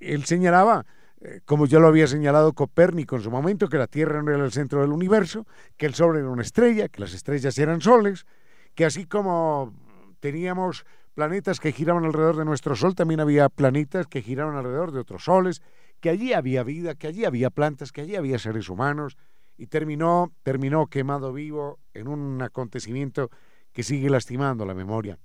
[0.00, 0.84] Él señalaba
[1.24, 4.44] eh, como ya lo había señalado Copérnico en su momento, que la Tierra no era
[4.44, 8.26] el centro del universo, que el Sol era una estrella, que las estrellas eran soles,
[8.74, 9.72] que así como
[10.18, 10.84] teníamos
[11.14, 15.24] planetas que giraban alrededor de nuestro Sol, también había planetas que giraban alrededor de otros
[15.24, 15.62] soles,
[16.00, 19.16] que allí había vida, que allí había plantas, que allí había seres humanos,
[19.56, 23.30] y terminó, terminó quemado vivo en un acontecimiento
[23.72, 25.18] que sigue lastimando la memoria.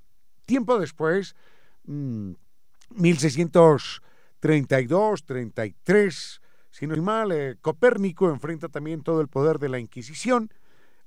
[0.45, 1.35] Tiempo después,
[1.85, 4.07] 1600 mm,
[4.39, 9.79] 32, 33, si no es mal, eh, Copérnico enfrenta también todo el poder de la
[9.79, 10.51] Inquisición,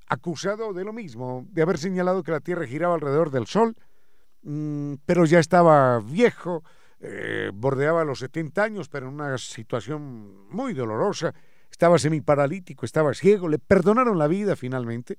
[0.09, 3.77] acusado de lo mismo, de haber señalado que la Tierra giraba alrededor del Sol,
[4.43, 6.65] mm, pero ya estaba viejo,
[6.99, 11.33] eh, bordeaba los 70 años, pero en una situación muy dolorosa,
[11.71, 15.19] estaba semiparalítico, estaba ciego, le perdonaron la vida finalmente,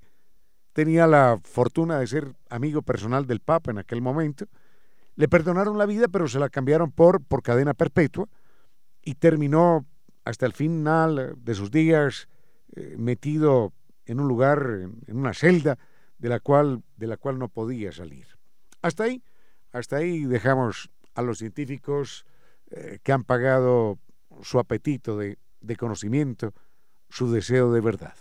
[0.73, 4.45] tenía la fortuna de ser amigo personal del Papa en aquel momento,
[5.15, 8.27] le perdonaron la vida, pero se la cambiaron por, por cadena perpetua
[9.03, 9.85] y terminó
[10.23, 12.27] hasta el final de sus días
[12.75, 13.73] eh, metido
[14.05, 15.77] en un lugar, en una celda
[16.17, 18.27] de la cual, de la cual no podía salir.
[18.81, 19.23] Hasta ahí,
[19.71, 22.25] hasta ahí dejamos a los científicos
[22.69, 23.99] eh, que han pagado
[24.41, 25.37] su apetito de
[25.77, 26.53] conocimiento,
[27.09, 28.15] su deseo de verdad.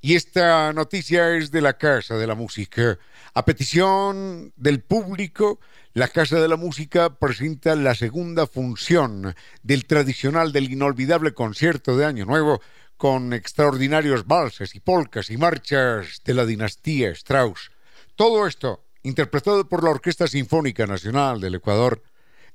[0.00, 2.98] Y esta noticia es de la Casa de la Música.
[3.32, 5.60] A petición del público,
[5.94, 12.04] la Casa de la Música presenta la segunda función del tradicional, del inolvidable concierto de
[12.04, 12.60] Año Nuevo
[12.98, 17.70] con extraordinarios valses y polcas y marchas de la dinastía Strauss.
[18.14, 22.02] Todo esto interpretado por la Orquesta Sinfónica Nacional del Ecuador.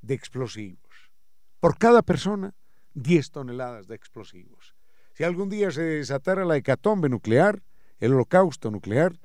[0.00, 1.12] de explosivos.
[1.60, 2.54] Por cada persona,
[2.94, 4.74] 10 toneladas de explosivos.
[5.12, 7.62] Si algún día se desatara la hecatombe nuclear,
[7.98, 9.18] el holocausto nuclear,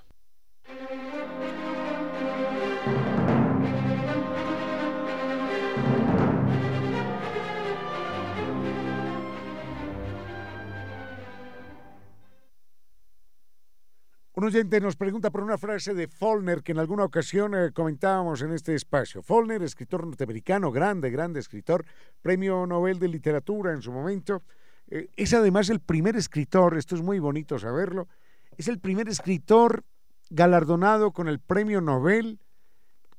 [14.34, 18.42] Un oyente nos pregunta por una frase de Follner que en alguna ocasión eh, comentábamos
[18.42, 19.22] en este espacio.
[19.22, 21.84] Follner, escritor norteamericano, grande, grande escritor,
[22.20, 24.42] premio Nobel de Literatura en su momento.
[24.88, 28.08] Eh, es además el primer escritor, esto es muy bonito saberlo,
[28.56, 29.84] es el primer escritor
[30.30, 32.40] galardonado con el premio Nobel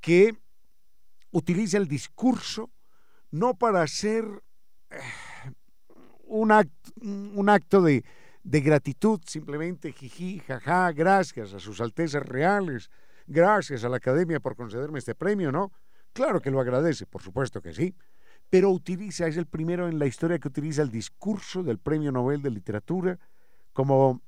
[0.01, 0.35] que
[1.31, 2.71] utiliza el discurso
[3.31, 4.25] no para hacer
[4.89, 4.99] eh,
[6.25, 8.03] un, acto, de,
[8.43, 12.89] de, gratitud, simplemente jiji, jaja, gracias a sus altezas reales,
[13.25, 15.71] gracias a la academia por concederme este premio, ¿no?
[16.13, 17.95] Claro que lo agradece, por supuesto que sí,
[18.49, 22.41] pero utiliza, es el primero en la historia que utiliza el discurso del premio Nobel
[22.43, 23.19] de Literatura
[23.73, 24.21] como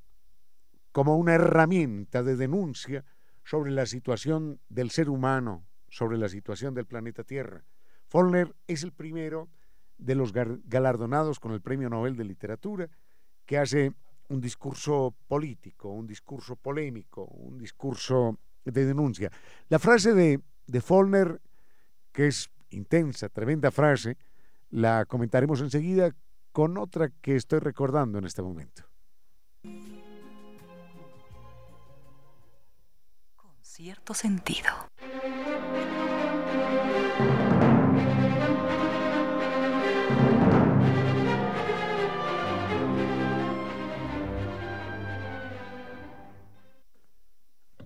[0.95, 3.03] como una herramienta de denuncia
[3.43, 7.65] sobre la situación del ser humano, sobre la situación del planeta Tierra.
[8.07, 9.49] Follner es el primero
[9.97, 12.89] de los galardonados con el Premio Nobel de Literatura
[13.45, 13.91] que hace
[14.29, 19.29] un discurso político, un discurso polémico, un discurso de denuncia.
[19.67, 21.41] La frase de, de Follner,
[22.13, 24.17] que es intensa, tremenda frase,
[24.69, 26.15] la comentaremos enseguida
[26.53, 28.83] con otra que estoy recordando en este momento.
[33.75, 34.69] Cierto sentido.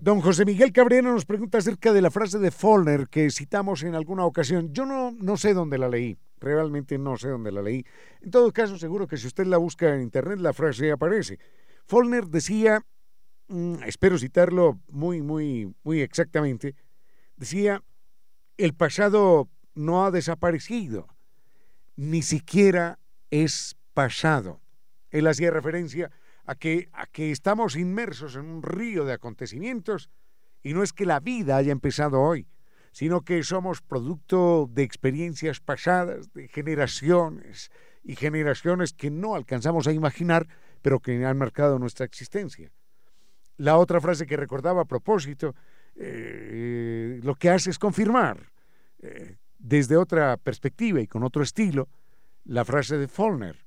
[0.00, 3.96] Don José Miguel Cabrera nos pregunta acerca de la frase de Follner que citamos en
[3.96, 4.72] alguna ocasión.
[4.72, 7.84] Yo no, no sé dónde la leí, realmente no sé dónde la leí.
[8.20, 11.40] En todo caso, seguro que si usted la busca en internet, la frase aparece.
[11.84, 12.80] Follner decía,
[13.84, 16.74] espero citarlo muy, muy, muy exactamente,
[17.36, 17.82] decía,
[18.56, 21.08] el pasado no ha desaparecido,
[21.96, 22.98] ni siquiera
[23.30, 24.60] es pasado.
[25.10, 26.10] Él hacía referencia
[26.44, 30.10] a que, a que estamos inmersos en un río de acontecimientos
[30.62, 32.46] y no es que la vida haya empezado hoy,
[32.92, 37.70] sino que somos producto de experiencias pasadas, de generaciones
[38.02, 40.46] y generaciones que no alcanzamos a imaginar,
[40.82, 42.72] pero que han marcado nuestra existencia.
[43.60, 45.54] La otra frase que recordaba a propósito,
[45.94, 48.50] eh, lo que hace es confirmar
[49.00, 51.86] eh, desde otra perspectiva y con otro estilo
[52.44, 53.66] la frase de Follner.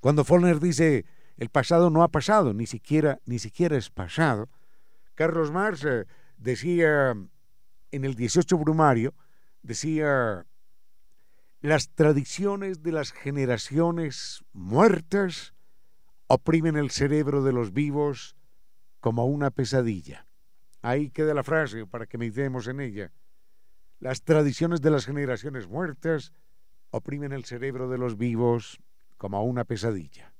[0.00, 1.04] Cuando Follner dice,
[1.36, 4.48] el pasado no ha pasado, ni siquiera, ni siquiera es pasado.
[5.14, 6.04] Carlos Marx eh,
[6.36, 7.14] decía
[7.92, 9.14] en el 18 Brumario,
[9.62, 10.44] decía,
[11.60, 15.54] las tradiciones de las generaciones muertas
[16.26, 18.34] oprimen el cerebro de los vivos
[19.00, 20.26] como una pesadilla.
[20.82, 23.12] Ahí queda la frase para que meditemos en ella.
[24.00, 26.32] Las tradiciones de las generaciones muertas
[26.90, 28.80] oprimen el cerebro de los vivos
[29.16, 30.32] como una pesadilla.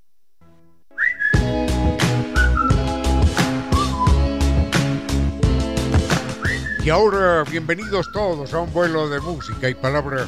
[6.84, 10.26] Y ahora, bienvenidos todos a un vuelo de música y palabra.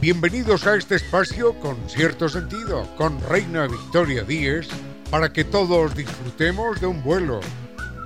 [0.00, 4.68] Bienvenidos a este espacio con cierto sentido, con Reina Victoria Díez,
[5.14, 7.38] para que todos disfrutemos de un vuelo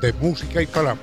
[0.03, 1.01] de música y palabra.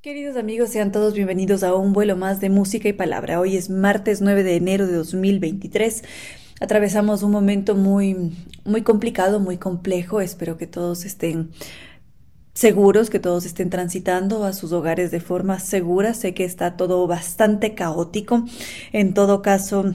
[0.00, 3.40] Queridos amigos, sean todos bienvenidos a un vuelo más de música y palabra.
[3.40, 6.04] Hoy es martes 9 de enero de 2023.
[6.60, 10.20] Atravesamos un momento muy, muy complicado, muy complejo.
[10.20, 11.50] Espero que todos estén
[12.56, 16.14] seguros, que todos estén transitando a sus hogares de forma segura.
[16.14, 18.44] Sé que está todo bastante caótico.
[18.92, 19.94] En todo caso,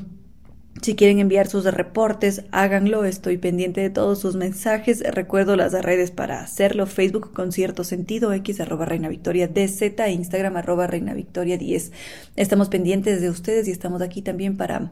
[0.83, 3.03] si quieren enviar sus reportes, háganlo.
[3.03, 5.01] Estoy pendiente de todos sus mensajes.
[5.01, 6.85] Recuerdo las redes para hacerlo.
[6.85, 11.91] Facebook con cierto sentido, X arroba Reina Victoria DZ, Instagram arroba Reina Victoria 10.
[12.35, 14.91] Estamos pendientes de ustedes y estamos aquí también para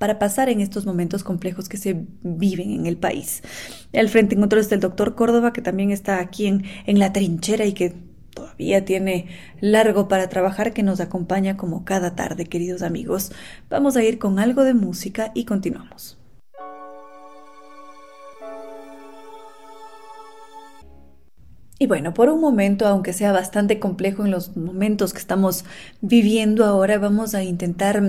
[0.00, 3.42] para pasar en estos momentos complejos que se viven en el país.
[3.92, 7.66] Al frente encuentro está el doctor Córdoba, que también está aquí en, en la trinchera
[7.66, 7.94] y que
[8.34, 9.26] todavía tiene
[9.60, 13.30] largo para trabajar, que nos acompaña como cada tarde, queridos amigos.
[13.68, 16.16] Vamos a ir con algo de música y continuamos.
[21.78, 25.66] Y bueno, por un momento, aunque sea bastante complejo en los momentos que estamos
[26.00, 28.02] viviendo ahora, vamos a intentar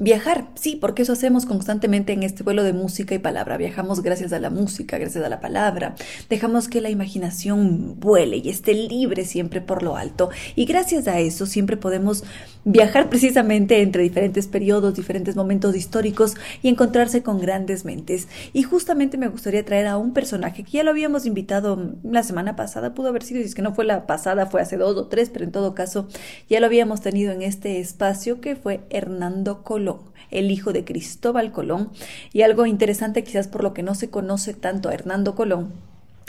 [0.00, 3.56] Viajar, sí, porque eso hacemos constantemente en este vuelo de música y palabra.
[3.56, 5.96] Viajamos gracias a la música, gracias a la palabra.
[6.28, 10.30] Dejamos que la imaginación vuele y esté libre siempre por lo alto.
[10.54, 12.22] Y gracias a eso siempre podemos
[12.64, 18.28] viajar precisamente entre diferentes periodos, diferentes momentos históricos y encontrarse con grandes mentes.
[18.52, 22.54] Y justamente me gustaría traer a un personaje que ya lo habíamos invitado la semana
[22.54, 25.08] pasada, pudo haber sido, si es que no fue la pasada, fue hace dos o
[25.08, 26.06] tres, pero en todo caso
[26.48, 29.77] ya lo habíamos tenido en este espacio que fue Hernando Colón
[30.30, 31.90] el hijo de Cristóbal Colón,
[32.32, 35.72] y algo interesante quizás por lo que no se conoce tanto a Hernando Colón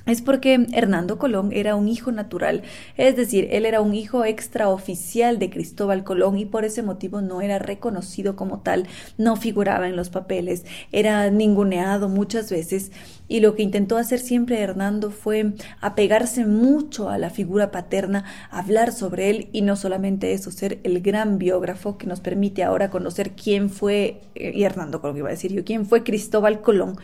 [0.09, 2.63] es porque Hernando Colón era un hijo natural,
[2.97, 7.41] es decir, él era un hijo extraoficial de Cristóbal Colón y por ese motivo no
[7.41, 8.87] era reconocido como tal,
[9.17, 12.91] no figuraba en los papeles, era ninguneado muchas veces
[13.27, 18.91] y lo que intentó hacer siempre Hernando fue apegarse mucho a la figura paterna, hablar
[18.91, 23.31] sobre él y no solamente eso, ser el gran biógrafo que nos permite ahora conocer
[23.31, 26.97] quién fue, eh, y Hernando Colón iba a decir yo, quién fue Cristóbal Colón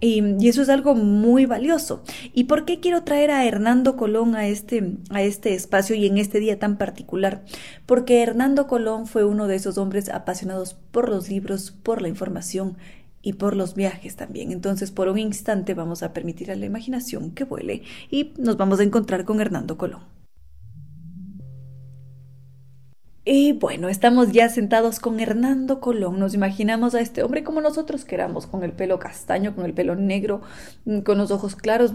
[0.00, 2.02] y, eso es algo muy valioso.
[2.32, 6.18] ¿Y por qué quiero traer a Hernando Colón a este, a este espacio y en
[6.18, 7.44] este día tan particular?
[7.86, 12.76] Porque Hernando Colón fue uno de esos hombres apasionados por los libros, por la información
[13.22, 14.52] y por los viajes también.
[14.52, 18.80] Entonces, por un instante vamos a permitir a la imaginación que vuele y nos vamos
[18.80, 20.19] a encontrar con Hernando Colón.
[23.24, 26.18] Y bueno, estamos ya sentados con Hernando Colón.
[26.18, 29.94] Nos imaginamos a este hombre como nosotros queramos, con el pelo castaño, con el pelo
[29.94, 30.40] negro,
[30.86, 31.92] mm, con los ojos claros.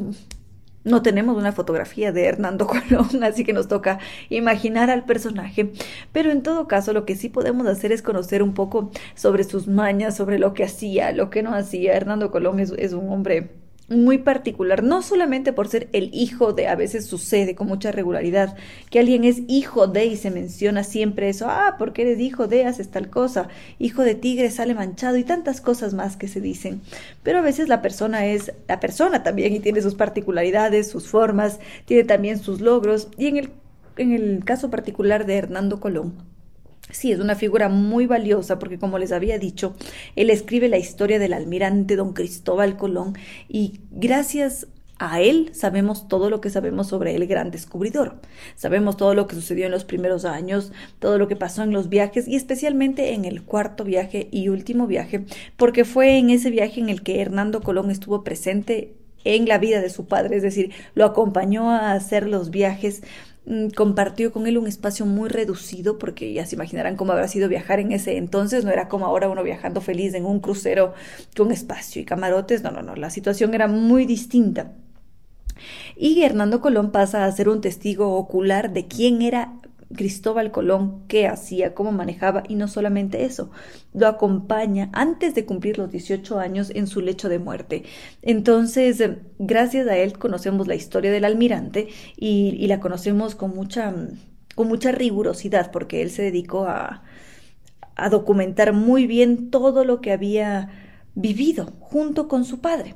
[0.84, 3.98] No tenemos una fotografía de Hernando Colón, así que nos toca
[4.30, 5.72] imaginar al personaje.
[6.12, 9.68] Pero en todo caso, lo que sí podemos hacer es conocer un poco sobre sus
[9.68, 11.96] mañas, sobre lo que hacía, lo que no hacía.
[11.96, 16.68] Hernando Colón es, es un hombre muy particular, no solamente por ser el hijo de,
[16.68, 18.58] a veces sucede con mucha regularidad,
[18.90, 22.66] que alguien es hijo de y se menciona siempre eso, ah, porque eres hijo de,
[22.66, 26.82] haces tal cosa, hijo de tigre sale manchado y tantas cosas más que se dicen.
[27.24, 31.60] Pero a veces la persona es la persona también y tiene sus particularidades, sus formas,
[31.86, 33.50] tiene también sus logros y en el,
[33.98, 36.35] en el caso particular de Hernando Colón
[36.92, 39.76] Sí, es una figura muy valiosa porque, como les había dicho,
[40.16, 43.18] él escribe la historia del almirante don Cristóbal Colón
[43.50, 44.68] y gracias
[44.98, 48.16] a él sabemos todo lo que sabemos sobre el gran descubridor.
[48.56, 51.90] Sabemos todo lo que sucedió en los primeros años, todo lo que pasó en los
[51.90, 55.26] viajes y especialmente en el cuarto viaje y último viaje,
[55.58, 59.82] porque fue en ese viaje en el que Hernando Colón estuvo presente en la vida
[59.82, 63.02] de su padre, es decir, lo acompañó a hacer los viajes
[63.76, 67.80] compartió con él un espacio muy reducido, porque ya se imaginarán cómo habrá sido viajar
[67.80, 70.94] en ese entonces, no era como ahora uno viajando feliz en un crucero
[71.38, 74.74] con espacio y camarotes, no, no, no, la situación era muy distinta.
[75.96, 79.54] Y Hernando Colón pasa a ser un testigo ocular de quién era
[79.96, 83.52] Cristóbal Colón qué hacía, cómo manejaba y no solamente eso,
[83.94, 87.84] lo acompaña antes de cumplir los 18 años en su lecho de muerte.
[88.22, 89.04] Entonces,
[89.40, 93.94] gracias a él conocemos la historia del almirante y, la conocemos con mucha,
[94.56, 97.04] con mucha rigurosidad porque él se dedicó a,
[97.96, 100.85] a documentar muy bien todo lo que había
[101.16, 102.96] vivido junto con su padre.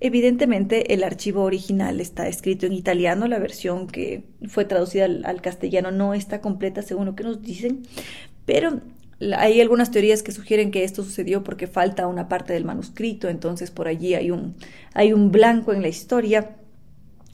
[0.00, 5.90] Evidentemente el archivo original está escrito en italiano, la versión que fue traducida al, castellano
[5.90, 7.82] no está completa según lo que nos dicen,
[8.44, 8.80] pero
[9.36, 13.70] hay algunas teorías que sugieren que esto sucedió porque falta una parte del manuscrito, entonces
[13.70, 14.54] por allí hay un,
[14.94, 16.56] hay un blanco en la historia.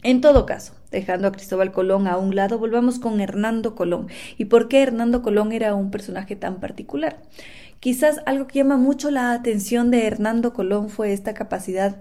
[0.04, 4.08] En todo caso, dejando a Cristóbal Colón a un lado, volvamos con Hernando Colón.
[4.36, 7.22] ¿Y por qué Hernando Colón era un personaje tan particular?
[7.82, 12.00] Quizás algo que llama mucho la atención de Hernando Colón fue esta capacidad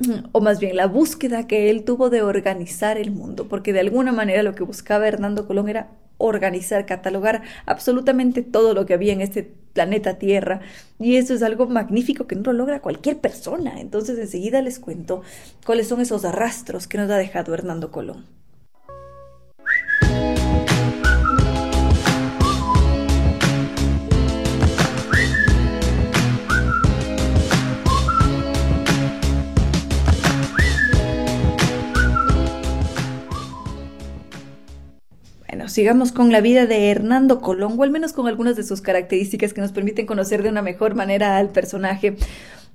[0.32, 4.10] o más bien la búsqueda que él tuvo de organizar el mundo, porque de alguna
[4.10, 9.20] manera lo que buscaba Hernando Colón era organizar, catalogar absolutamente todo lo que había en
[9.20, 9.44] este
[9.74, 10.60] planeta Tierra.
[10.98, 13.80] Y eso es algo magnífico que no lo logra cualquier persona.
[13.80, 15.22] Entonces enseguida les cuento
[15.64, 18.26] cuáles son esos rastros que nos ha dejado Hernando Colón.
[35.68, 39.52] Sigamos con la vida de Hernando Colón, o al menos con algunas de sus características
[39.52, 42.16] que nos permiten conocer de una mejor manera al personaje.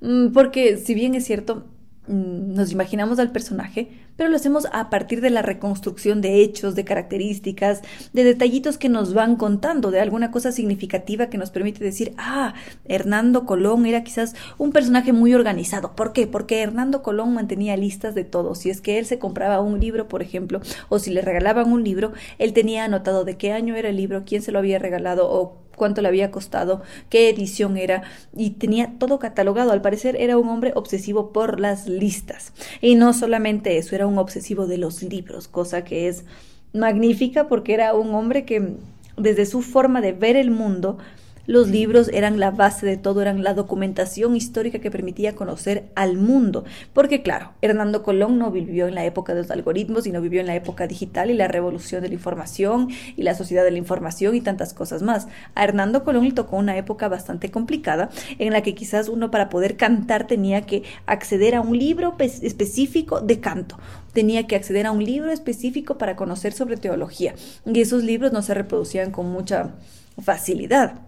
[0.00, 1.66] Mm, porque si bien es cierto,
[2.06, 6.74] Mm, nos imaginamos al personaje, pero lo hacemos a partir de la reconstrucción de hechos,
[6.74, 11.82] de características, de detallitos que nos van contando, de alguna cosa significativa que nos permite
[11.82, 12.54] decir, ah,
[12.84, 15.94] Hernando Colón era quizás un personaje muy organizado.
[15.96, 16.26] ¿Por qué?
[16.26, 18.54] Porque Hernando Colón mantenía listas de todo.
[18.54, 21.84] Si es que él se compraba un libro, por ejemplo, o si le regalaban un
[21.84, 25.30] libro, él tenía anotado de qué año era el libro, quién se lo había regalado
[25.30, 28.02] o cuánto le había costado, qué edición era
[28.34, 29.72] y tenía todo catalogado.
[29.72, 32.52] Al parecer era un hombre obsesivo por las listas.
[32.80, 36.24] Y no solamente eso, era un obsesivo de los libros, cosa que es
[36.72, 38.76] magnífica porque era un hombre que
[39.16, 40.98] desde su forma de ver el mundo
[41.46, 46.16] los libros eran la base de todo, eran la documentación histórica que permitía conocer al
[46.16, 46.64] mundo.
[46.92, 50.46] Porque claro, Hernando Colón no vivió en la época de los algoritmos, sino vivió en
[50.46, 54.34] la época digital y la revolución de la información y la sociedad de la información
[54.34, 55.28] y tantas cosas más.
[55.54, 59.48] A Hernando Colón le tocó una época bastante complicada en la que quizás uno para
[59.48, 63.78] poder cantar tenía que acceder a un libro específico de canto,
[64.12, 67.34] tenía que acceder a un libro específico para conocer sobre teología
[67.66, 69.74] y esos libros no se reproducían con mucha
[70.22, 71.00] facilidad.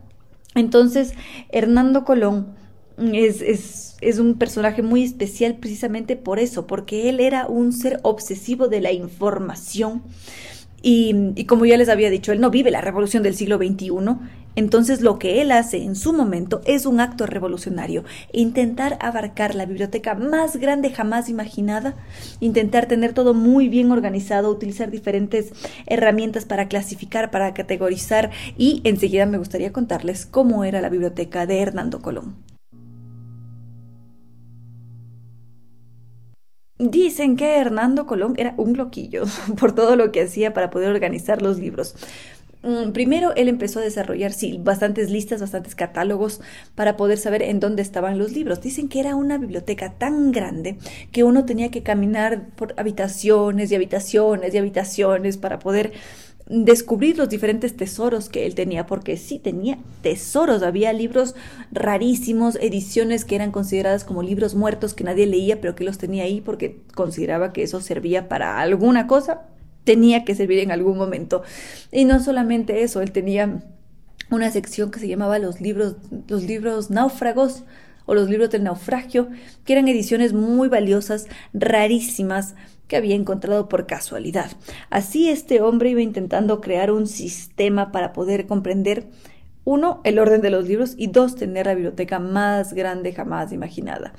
[0.56, 1.12] Entonces,
[1.50, 2.48] Hernando Colón
[2.98, 8.00] es, es, es, un personaje muy especial precisamente por eso, porque él era un ser
[8.02, 10.02] obsesivo de la información.
[10.82, 13.90] Y, y, como ya les había dicho, él no vive la revolución del siglo XXI,
[14.56, 19.66] entonces lo que él hace en su momento es un acto revolucionario, intentar abarcar la
[19.66, 21.94] biblioteca más grande jamás imaginada,
[22.40, 25.52] intentar tener todo muy bien organizado, utilizar diferentes
[25.86, 28.30] herramientas para clasificar, para categorizar.
[28.56, 32.55] Y enseguida me gustaría contarles cómo era la biblioteca de Hernando Colón.
[36.78, 39.24] Dicen que Hernando Colón era un loquillo
[39.58, 41.94] por todo lo que hacía para poder organizar los libros.
[42.62, 46.40] Mm, primero él empezó a desarrollar, sí, bastantes listas, bastantes catálogos
[46.74, 48.60] para poder saber en dónde estaban los libros.
[48.60, 50.76] Dicen que era una biblioteca tan grande
[51.12, 55.92] que uno tenía que caminar por habitaciones y habitaciones y habitaciones para poder
[56.48, 61.34] descubrir los diferentes tesoros que él tenía, porque sí tenía tesoros, había libros
[61.72, 66.24] rarísimos, ediciones que eran consideradas como libros muertos que nadie leía, pero que los tenía
[66.24, 69.42] ahí porque consideraba que eso servía para alguna cosa,
[69.82, 71.42] tenía que servir en algún momento.
[71.90, 73.64] Y no solamente eso, él tenía
[74.30, 75.96] una sección que se llamaba los libros,
[76.28, 77.64] los libros náufragos
[78.06, 79.28] o los libros del naufragio,
[79.64, 82.54] que eran ediciones muy valiosas, rarísimas,
[82.88, 84.50] que había encontrado por casualidad.
[84.90, 89.06] Así este hombre iba intentando crear un sistema para poder comprender
[89.66, 94.14] uno, el orden de los libros y dos, tener la biblioteca más grande jamás imaginada.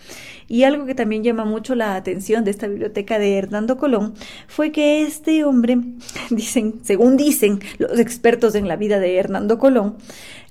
[0.50, 4.14] Y algo que también llama mucho la atención de esta biblioteca de Hernando Colón
[4.48, 5.80] fue que este hombre,
[6.30, 9.96] dicen, según dicen los expertos en la vida de Hernando Colón,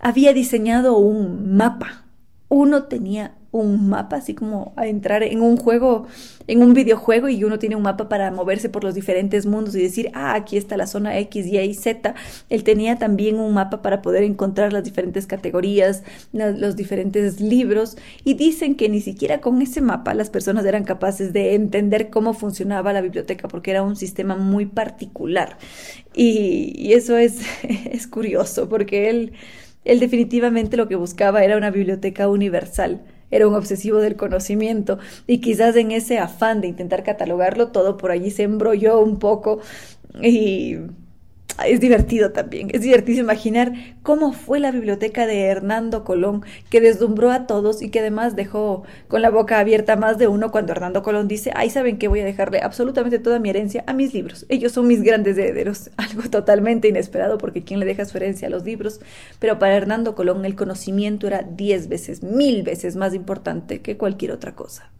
[0.00, 2.06] había diseñado un mapa.
[2.48, 6.06] Uno tenía un mapa, así como a entrar en un juego,
[6.46, 9.82] en un videojuego y uno tiene un mapa para moverse por los diferentes mundos y
[9.82, 12.14] decir, ah, aquí está la zona X, Y y Z.
[12.50, 18.34] Él tenía también un mapa para poder encontrar las diferentes categorías, los diferentes libros y
[18.34, 22.92] dicen que ni siquiera con ese mapa las personas eran capaces de entender cómo funcionaba
[22.92, 25.58] la biblioteca porque era un sistema muy particular.
[26.14, 29.32] Y, y eso es, es curioso porque él...
[29.84, 35.40] Él definitivamente lo que buscaba era una biblioteca universal era un obsesivo del conocimiento y
[35.40, 39.60] quizás en ese afán de intentar catalogarlo todo por allí se embrolló un poco
[40.22, 40.76] y
[41.64, 47.30] es divertido también, es divertido imaginar cómo fue la biblioteca de Hernando Colón, que deslumbró
[47.30, 51.02] a todos y que además dejó con la boca abierta más de uno cuando Hernando
[51.02, 54.46] Colón dice, ay, ¿saben que Voy a dejarle absolutamente toda mi herencia a mis libros.
[54.48, 58.50] Ellos son mis grandes herederos, algo totalmente inesperado porque ¿quién le deja su herencia a
[58.50, 59.00] los libros?
[59.38, 64.32] Pero para Hernando Colón el conocimiento era diez veces, mil veces más importante que cualquier
[64.32, 64.90] otra cosa.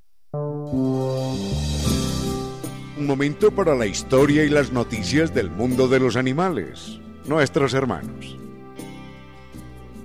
[2.96, 8.38] Un momento para la historia y las noticias del mundo de los animales, nuestros hermanos.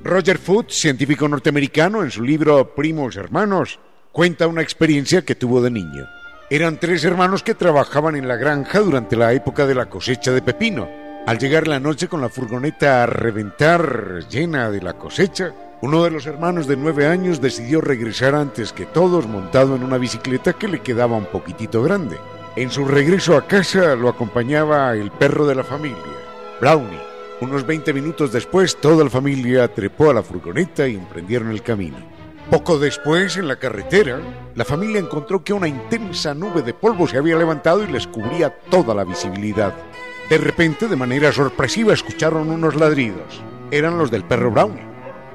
[0.03, 3.79] Roger Foote, científico norteamericano, en su libro Primos Hermanos,
[4.11, 6.05] cuenta una experiencia que tuvo de niño.
[6.49, 10.41] Eran tres hermanos que trabajaban en la granja durante la época de la cosecha de
[10.41, 10.89] pepino.
[11.25, 16.11] Al llegar la noche con la furgoneta a reventar llena de la cosecha, uno de
[16.11, 20.67] los hermanos de nueve años decidió regresar antes que todos montado en una bicicleta que
[20.67, 22.17] le quedaba un poquitito grande.
[22.57, 25.97] En su regreso a casa lo acompañaba el perro de la familia,
[26.59, 26.99] Brownie.
[27.39, 31.95] Unos 20 minutos después, toda la familia trepó a la furgoneta y emprendieron el camino.
[32.49, 34.19] Poco después, en la carretera,
[34.53, 38.53] la familia encontró que una intensa nube de polvo se había levantado y les cubría
[38.69, 39.73] toda la visibilidad.
[40.29, 43.41] De repente, de manera sorpresiva, escucharon unos ladridos.
[43.71, 44.83] Eran los del perro Brownie.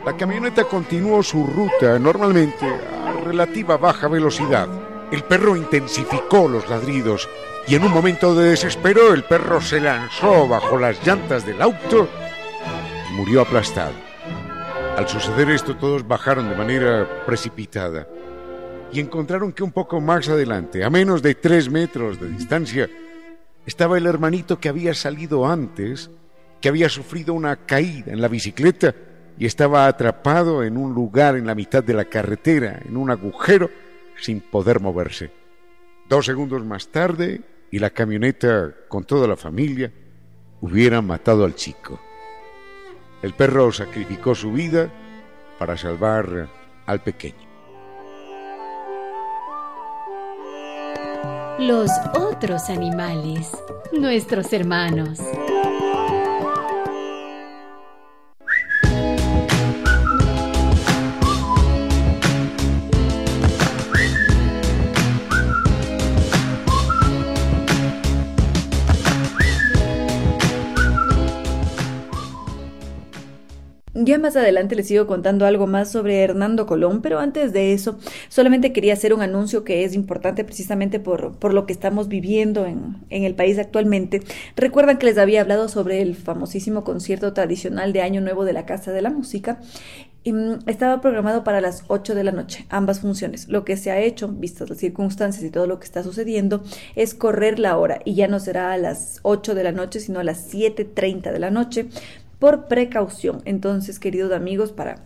[0.05, 4.69] La camioneta continuó su ruta normalmente a relativa baja velocidad
[5.11, 7.29] el perro intensificó los ladridos
[7.69, 12.09] y en un momento de desespero el perro se lanzó bajo las llantas del auto
[13.11, 13.95] y murió aplastado.
[14.97, 18.09] Al suceder esto todos bajaron de manera precipitada
[18.93, 22.89] y encontraron que un poco más adelante, a menos de tres metros de distancia,
[23.67, 26.11] estaba el hermanito que había salido antes,
[26.61, 28.95] que había sufrido una caída en la bicicleta
[29.39, 33.71] y estaba atrapado en un lugar en la mitad de la carretera, en un agujero,
[34.21, 35.31] sin poder moverse.
[36.09, 39.93] Dos segundos más tarde, y la camioneta con toda la familia
[40.61, 42.01] hubiera matado al chico.
[43.23, 44.91] El perro sacrificó su vida
[45.59, 46.49] para salvar
[46.87, 47.47] al pequeño.
[51.59, 53.51] Los otros animales,
[53.93, 55.19] nuestros hermanos.
[73.99, 77.99] Ya más adelante les sigo contando algo más sobre Hernando Colón, pero antes de eso,
[78.29, 82.67] solamente quería hacer un anuncio que es importante precisamente por, por lo que estamos viviendo
[82.67, 84.21] en, en el país actualmente.
[84.55, 88.67] Recuerdan que les había hablado sobre el famosísimo concierto tradicional de Año Nuevo de la
[88.67, 89.61] Casa de la Música.
[90.27, 93.49] Mm, estaba programado para las 8 de la noche, ambas funciones.
[93.49, 96.63] Lo que se ha hecho, vistas las circunstancias y todo lo que está sucediendo,
[96.97, 100.19] es correr la hora y ya no será a las 8 de la noche, sino
[100.19, 101.89] a las 7.30 de la noche
[102.39, 103.43] por precaución.
[103.45, 104.97] Entonces, queridos amigos, para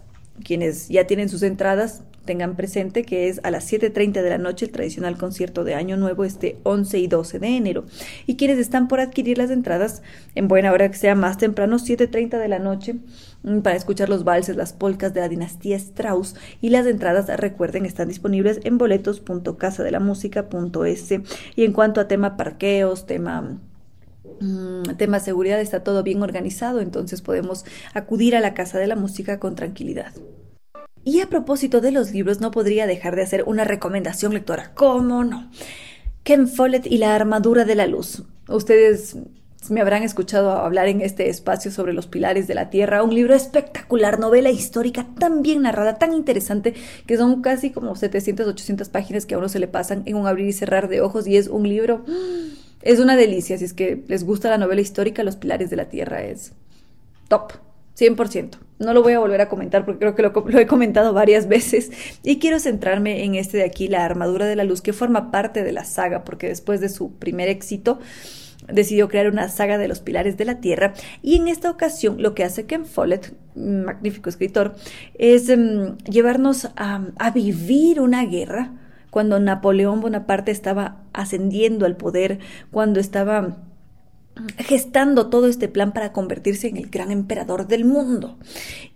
[0.44, 4.66] quienes ya tienen sus entradas, tengan presente que es a las 7.30 de la noche
[4.66, 7.84] el tradicional concierto de Año Nuevo este 11 y 12 de enero.
[8.26, 10.02] Y quienes están por adquirir las entradas,
[10.34, 12.96] en buena hora que sea más temprano, 7.30 de la noche,
[13.42, 16.34] mm, para escuchar los valses, las polcas de la dinastía Strauss.
[16.60, 21.12] Y las entradas, recuerden, están disponibles en boletos.casadelamusica.es.
[21.56, 23.60] Y en cuanto a tema parqueos, tema
[24.96, 27.64] tema de seguridad está todo bien organizado, entonces podemos
[27.94, 30.12] acudir a la Casa de la Música con tranquilidad.
[31.04, 34.72] Y a propósito de los libros, no podría dejar de hacer una recomendación lectora.
[34.74, 35.50] ¿Cómo no?
[36.24, 38.24] Ken Follett y la armadura de la luz.
[38.48, 39.16] Ustedes
[39.68, 43.34] me habrán escuchado hablar en este espacio sobre los pilares de la Tierra, un libro
[43.34, 46.74] espectacular, novela histórica tan bien narrada, tan interesante,
[47.06, 50.26] que son casi como 700, 800 páginas que a uno se le pasan en un
[50.26, 52.04] abrir y cerrar de ojos y es un libro,
[52.82, 55.88] es una delicia, si es que les gusta la novela histórica, Los pilares de la
[55.88, 56.52] Tierra es
[57.28, 57.52] top.
[57.98, 58.56] 100%.
[58.78, 61.90] No lo voy a volver a comentar porque creo que lo, he comentado varias veces
[62.22, 65.62] y quiero centrarme en este de aquí, La Armadura de la Luz, que forma parte
[65.62, 68.00] de la saga porque después de su primer éxito
[68.72, 72.34] decidió crear una saga de los pilares de la Tierra y en esta ocasión lo
[72.34, 74.76] que hace Ken Follett, magnífico escritor,
[75.18, 78.79] es um, llevarnos a vivir una guerra
[79.10, 82.38] cuando Napoleón Bonaparte estaba ascendiendo al poder,
[82.70, 83.58] cuando estaba
[84.58, 88.38] gestando todo este plan para convertirse en el gran emperador del mundo.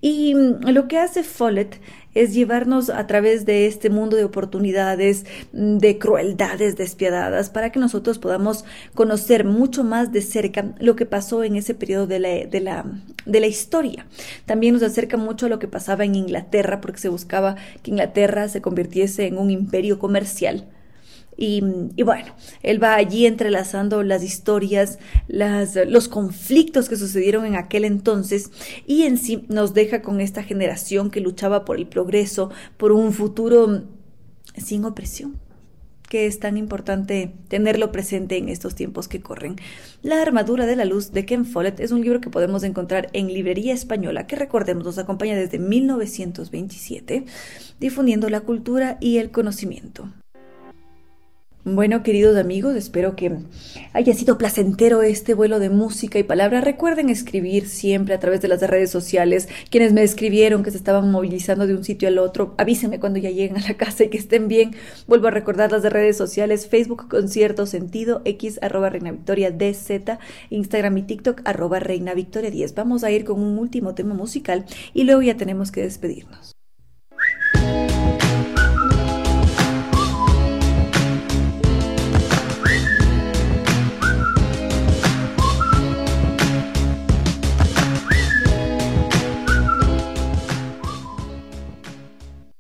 [0.01, 1.81] Y lo que hace Follett
[2.15, 7.81] es llevarnos a través de este mundo de oportunidades, mm, de crueldades despiadadas, para que
[7.81, 12.29] nosotros podamos conocer mucho más de cerca lo que pasó en ese periodo de la,
[12.29, 12.85] de la,
[13.27, 14.07] de la historia.
[14.47, 18.49] También nos acerca mucho a lo que pasaba en Inglaterra, porque se buscaba que Inglaterra
[18.49, 20.67] se convirtiese en un imperio comercial
[21.37, 21.61] y,
[22.03, 28.51] bueno, él va allí entrelazando las historias, los conflictos que sucedieron en aquel entonces
[28.87, 33.13] y en sí nos deja con esta generación que luchaba por el progreso, por un
[33.13, 33.83] futuro
[34.57, 35.41] sin opresión
[36.09, 39.57] que es tan importante tenerlo presente en estos tiempos que corren.
[40.03, 43.27] La armadura de la luz de Ken Follett es un libro que podemos encontrar en
[43.27, 47.25] Librería Española, que recordemos nos acompaña desde 1927,
[47.81, 50.09] difundiendo la cultura y el conocimiento.
[51.67, 53.39] Bueno, queridos amigos, espero que
[53.95, 56.61] haya sido placentero este vuelo de música y palabra.
[56.61, 59.49] Recuerden escribir siempre a través de las redes sociales.
[59.71, 63.31] Quienes me escribieron que se estaban movilizando de un sitio al otro, avísenme cuando ya
[63.31, 64.73] lleguen a la casa y que estén bien.
[65.07, 70.19] Vuelvo a recordar las redes sociales, Facebook Concierto Sentido, X arroba Reina Victoria DZ,
[70.51, 72.75] Instagram y TikTok arroba Reina Victoria 10.
[72.75, 76.55] Vamos a ir con un último tema musical y luego ya tenemos que despedirnos.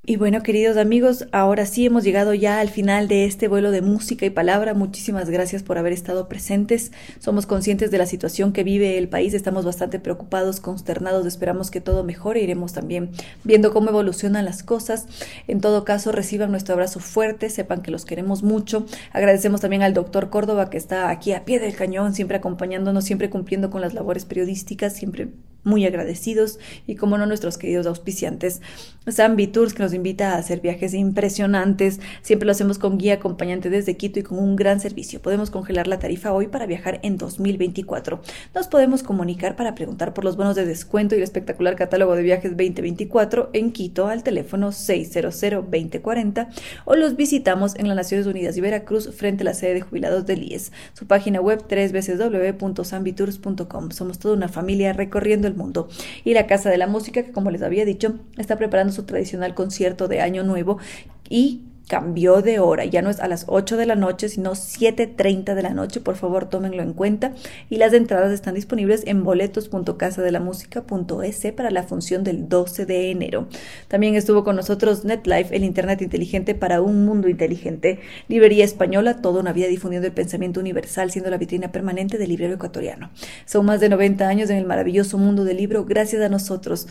[0.06, 3.80] Y bueno, queridos amigos, ahora sí hemos llegado ya al final de este vuelo de
[3.80, 4.74] música y palabra.
[4.74, 6.92] Muchísimas gracias por haber estado presentes.
[7.20, 11.80] Somos conscientes de la situación que vive el país, estamos bastante preocupados, consternados, esperamos que
[11.80, 12.42] todo mejore.
[12.42, 13.12] Iremos también
[13.44, 15.06] viendo cómo evolucionan las cosas.
[15.48, 18.84] En todo caso, reciban nuestro abrazo fuerte, sepan que los queremos mucho.
[19.10, 23.30] Agradecemos también al doctor Córdoba que está aquí a pie del cañón, siempre acompañándonos, siempre
[23.30, 25.28] cumpliendo con las labores periodísticas, siempre
[25.64, 28.60] muy agradecidos y como no nuestros queridos auspiciantes
[29.10, 32.00] Zambi Tours que nos invita a hacer viajes impresionantes.
[32.22, 35.20] Siempre lo hacemos con guía acompañante desde Quito y con un gran servicio.
[35.20, 38.22] Podemos congelar la tarifa hoy para viajar en 2024
[38.54, 42.22] nos podemos comunicar para preguntar por los bonos de descuento y el espectacular catálogo de
[42.22, 46.48] viajes 2024 en Quito al teléfono 600 2040
[46.84, 50.26] o los visitamos en las Naciones Unidas y Veracruz frente a la sede de jubilados
[50.26, 55.88] del IES su página web www.zambitours.com somos toda una familia recorriendo el mundo.
[56.24, 59.54] Y la Casa de la Música, que como les había dicho, está preparando su tradicional
[59.54, 60.78] concierto de Año Nuevo
[61.28, 65.54] y cambió de hora, ya no es a las 8 de la noche, sino 7.30
[65.54, 67.32] de la noche, por favor tómenlo en cuenta
[67.68, 73.46] y las entradas están disponibles en boletos.casadelamusica.es para la función del 12 de enero.
[73.88, 79.40] También estuvo con nosotros NetLife, el Internet inteligente para un mundo inteligente, librería española, toda
[79.40, 83.10] una vida difundiendo el pensamiento universal, siendo la vitrina permanente del librero ecuatoriano.
[83.44, 86.88] Son más de 90 años en el maravilloso mundo del libro, gracias a nosotros.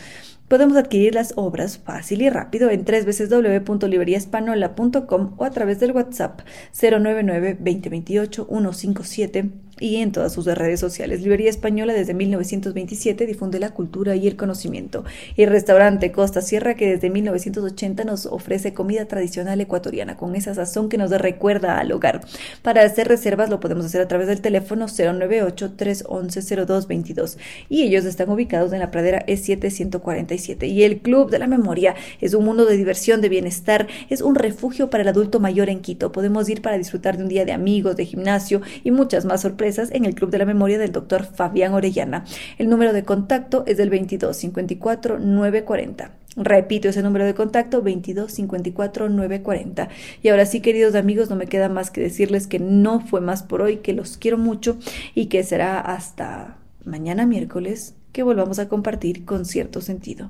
[0.54, 6.41] Podemos adquirir las obras fácil y rápido en www.libreriaespanola.com o a través del WhatsApp
[6.80, 11.22] 099 2028 157 y en todas sus redes sociales.
[11.22, 15.04] Librería Española desde 1927 difunde la cultura y el conocimiento.
[15.36, 20.90] Y restaurante Costa Sierra que desde 1980 nos ofrece comida tradicional ecuatoriana con esa sazón
[20.90, 22.22] que nos recuerda al hogar.
[22.62, 27.38] Para hacer reservas lo podemos hacer a través del teléfono 098-311-0222
[27.70, 30.70] y ellos están ubicados en la pradera E7-147.
[30.70, 34.36] Y el Club de la Memoria es un mundo de diversión, de bienestar, es un
[34.36, 36.12] refugio para el adulto mayor en Quito.
[36.12, 39.62] Podemos ir para disfrutar de un día de amigos, de gimnasio y muchas más sorpresas
[39.64, 42.26] en el Club de la Memoria del doctor Fabián Orellana.
[42.57, 46.11] El número de contacto es del 22 54 940.
[46.36, 49.88] Repito ese número de contacto 22 54 940.
[50.22, 53.43] Y ahora sí, queridos amigos, no me queda más que decirles que no fue más
[53.43, 54.78] por hoy, que los quiero mucho
[55.16, 60.30] y que será hasta mañana miércoles que volvamos a compartir con cierto sentido.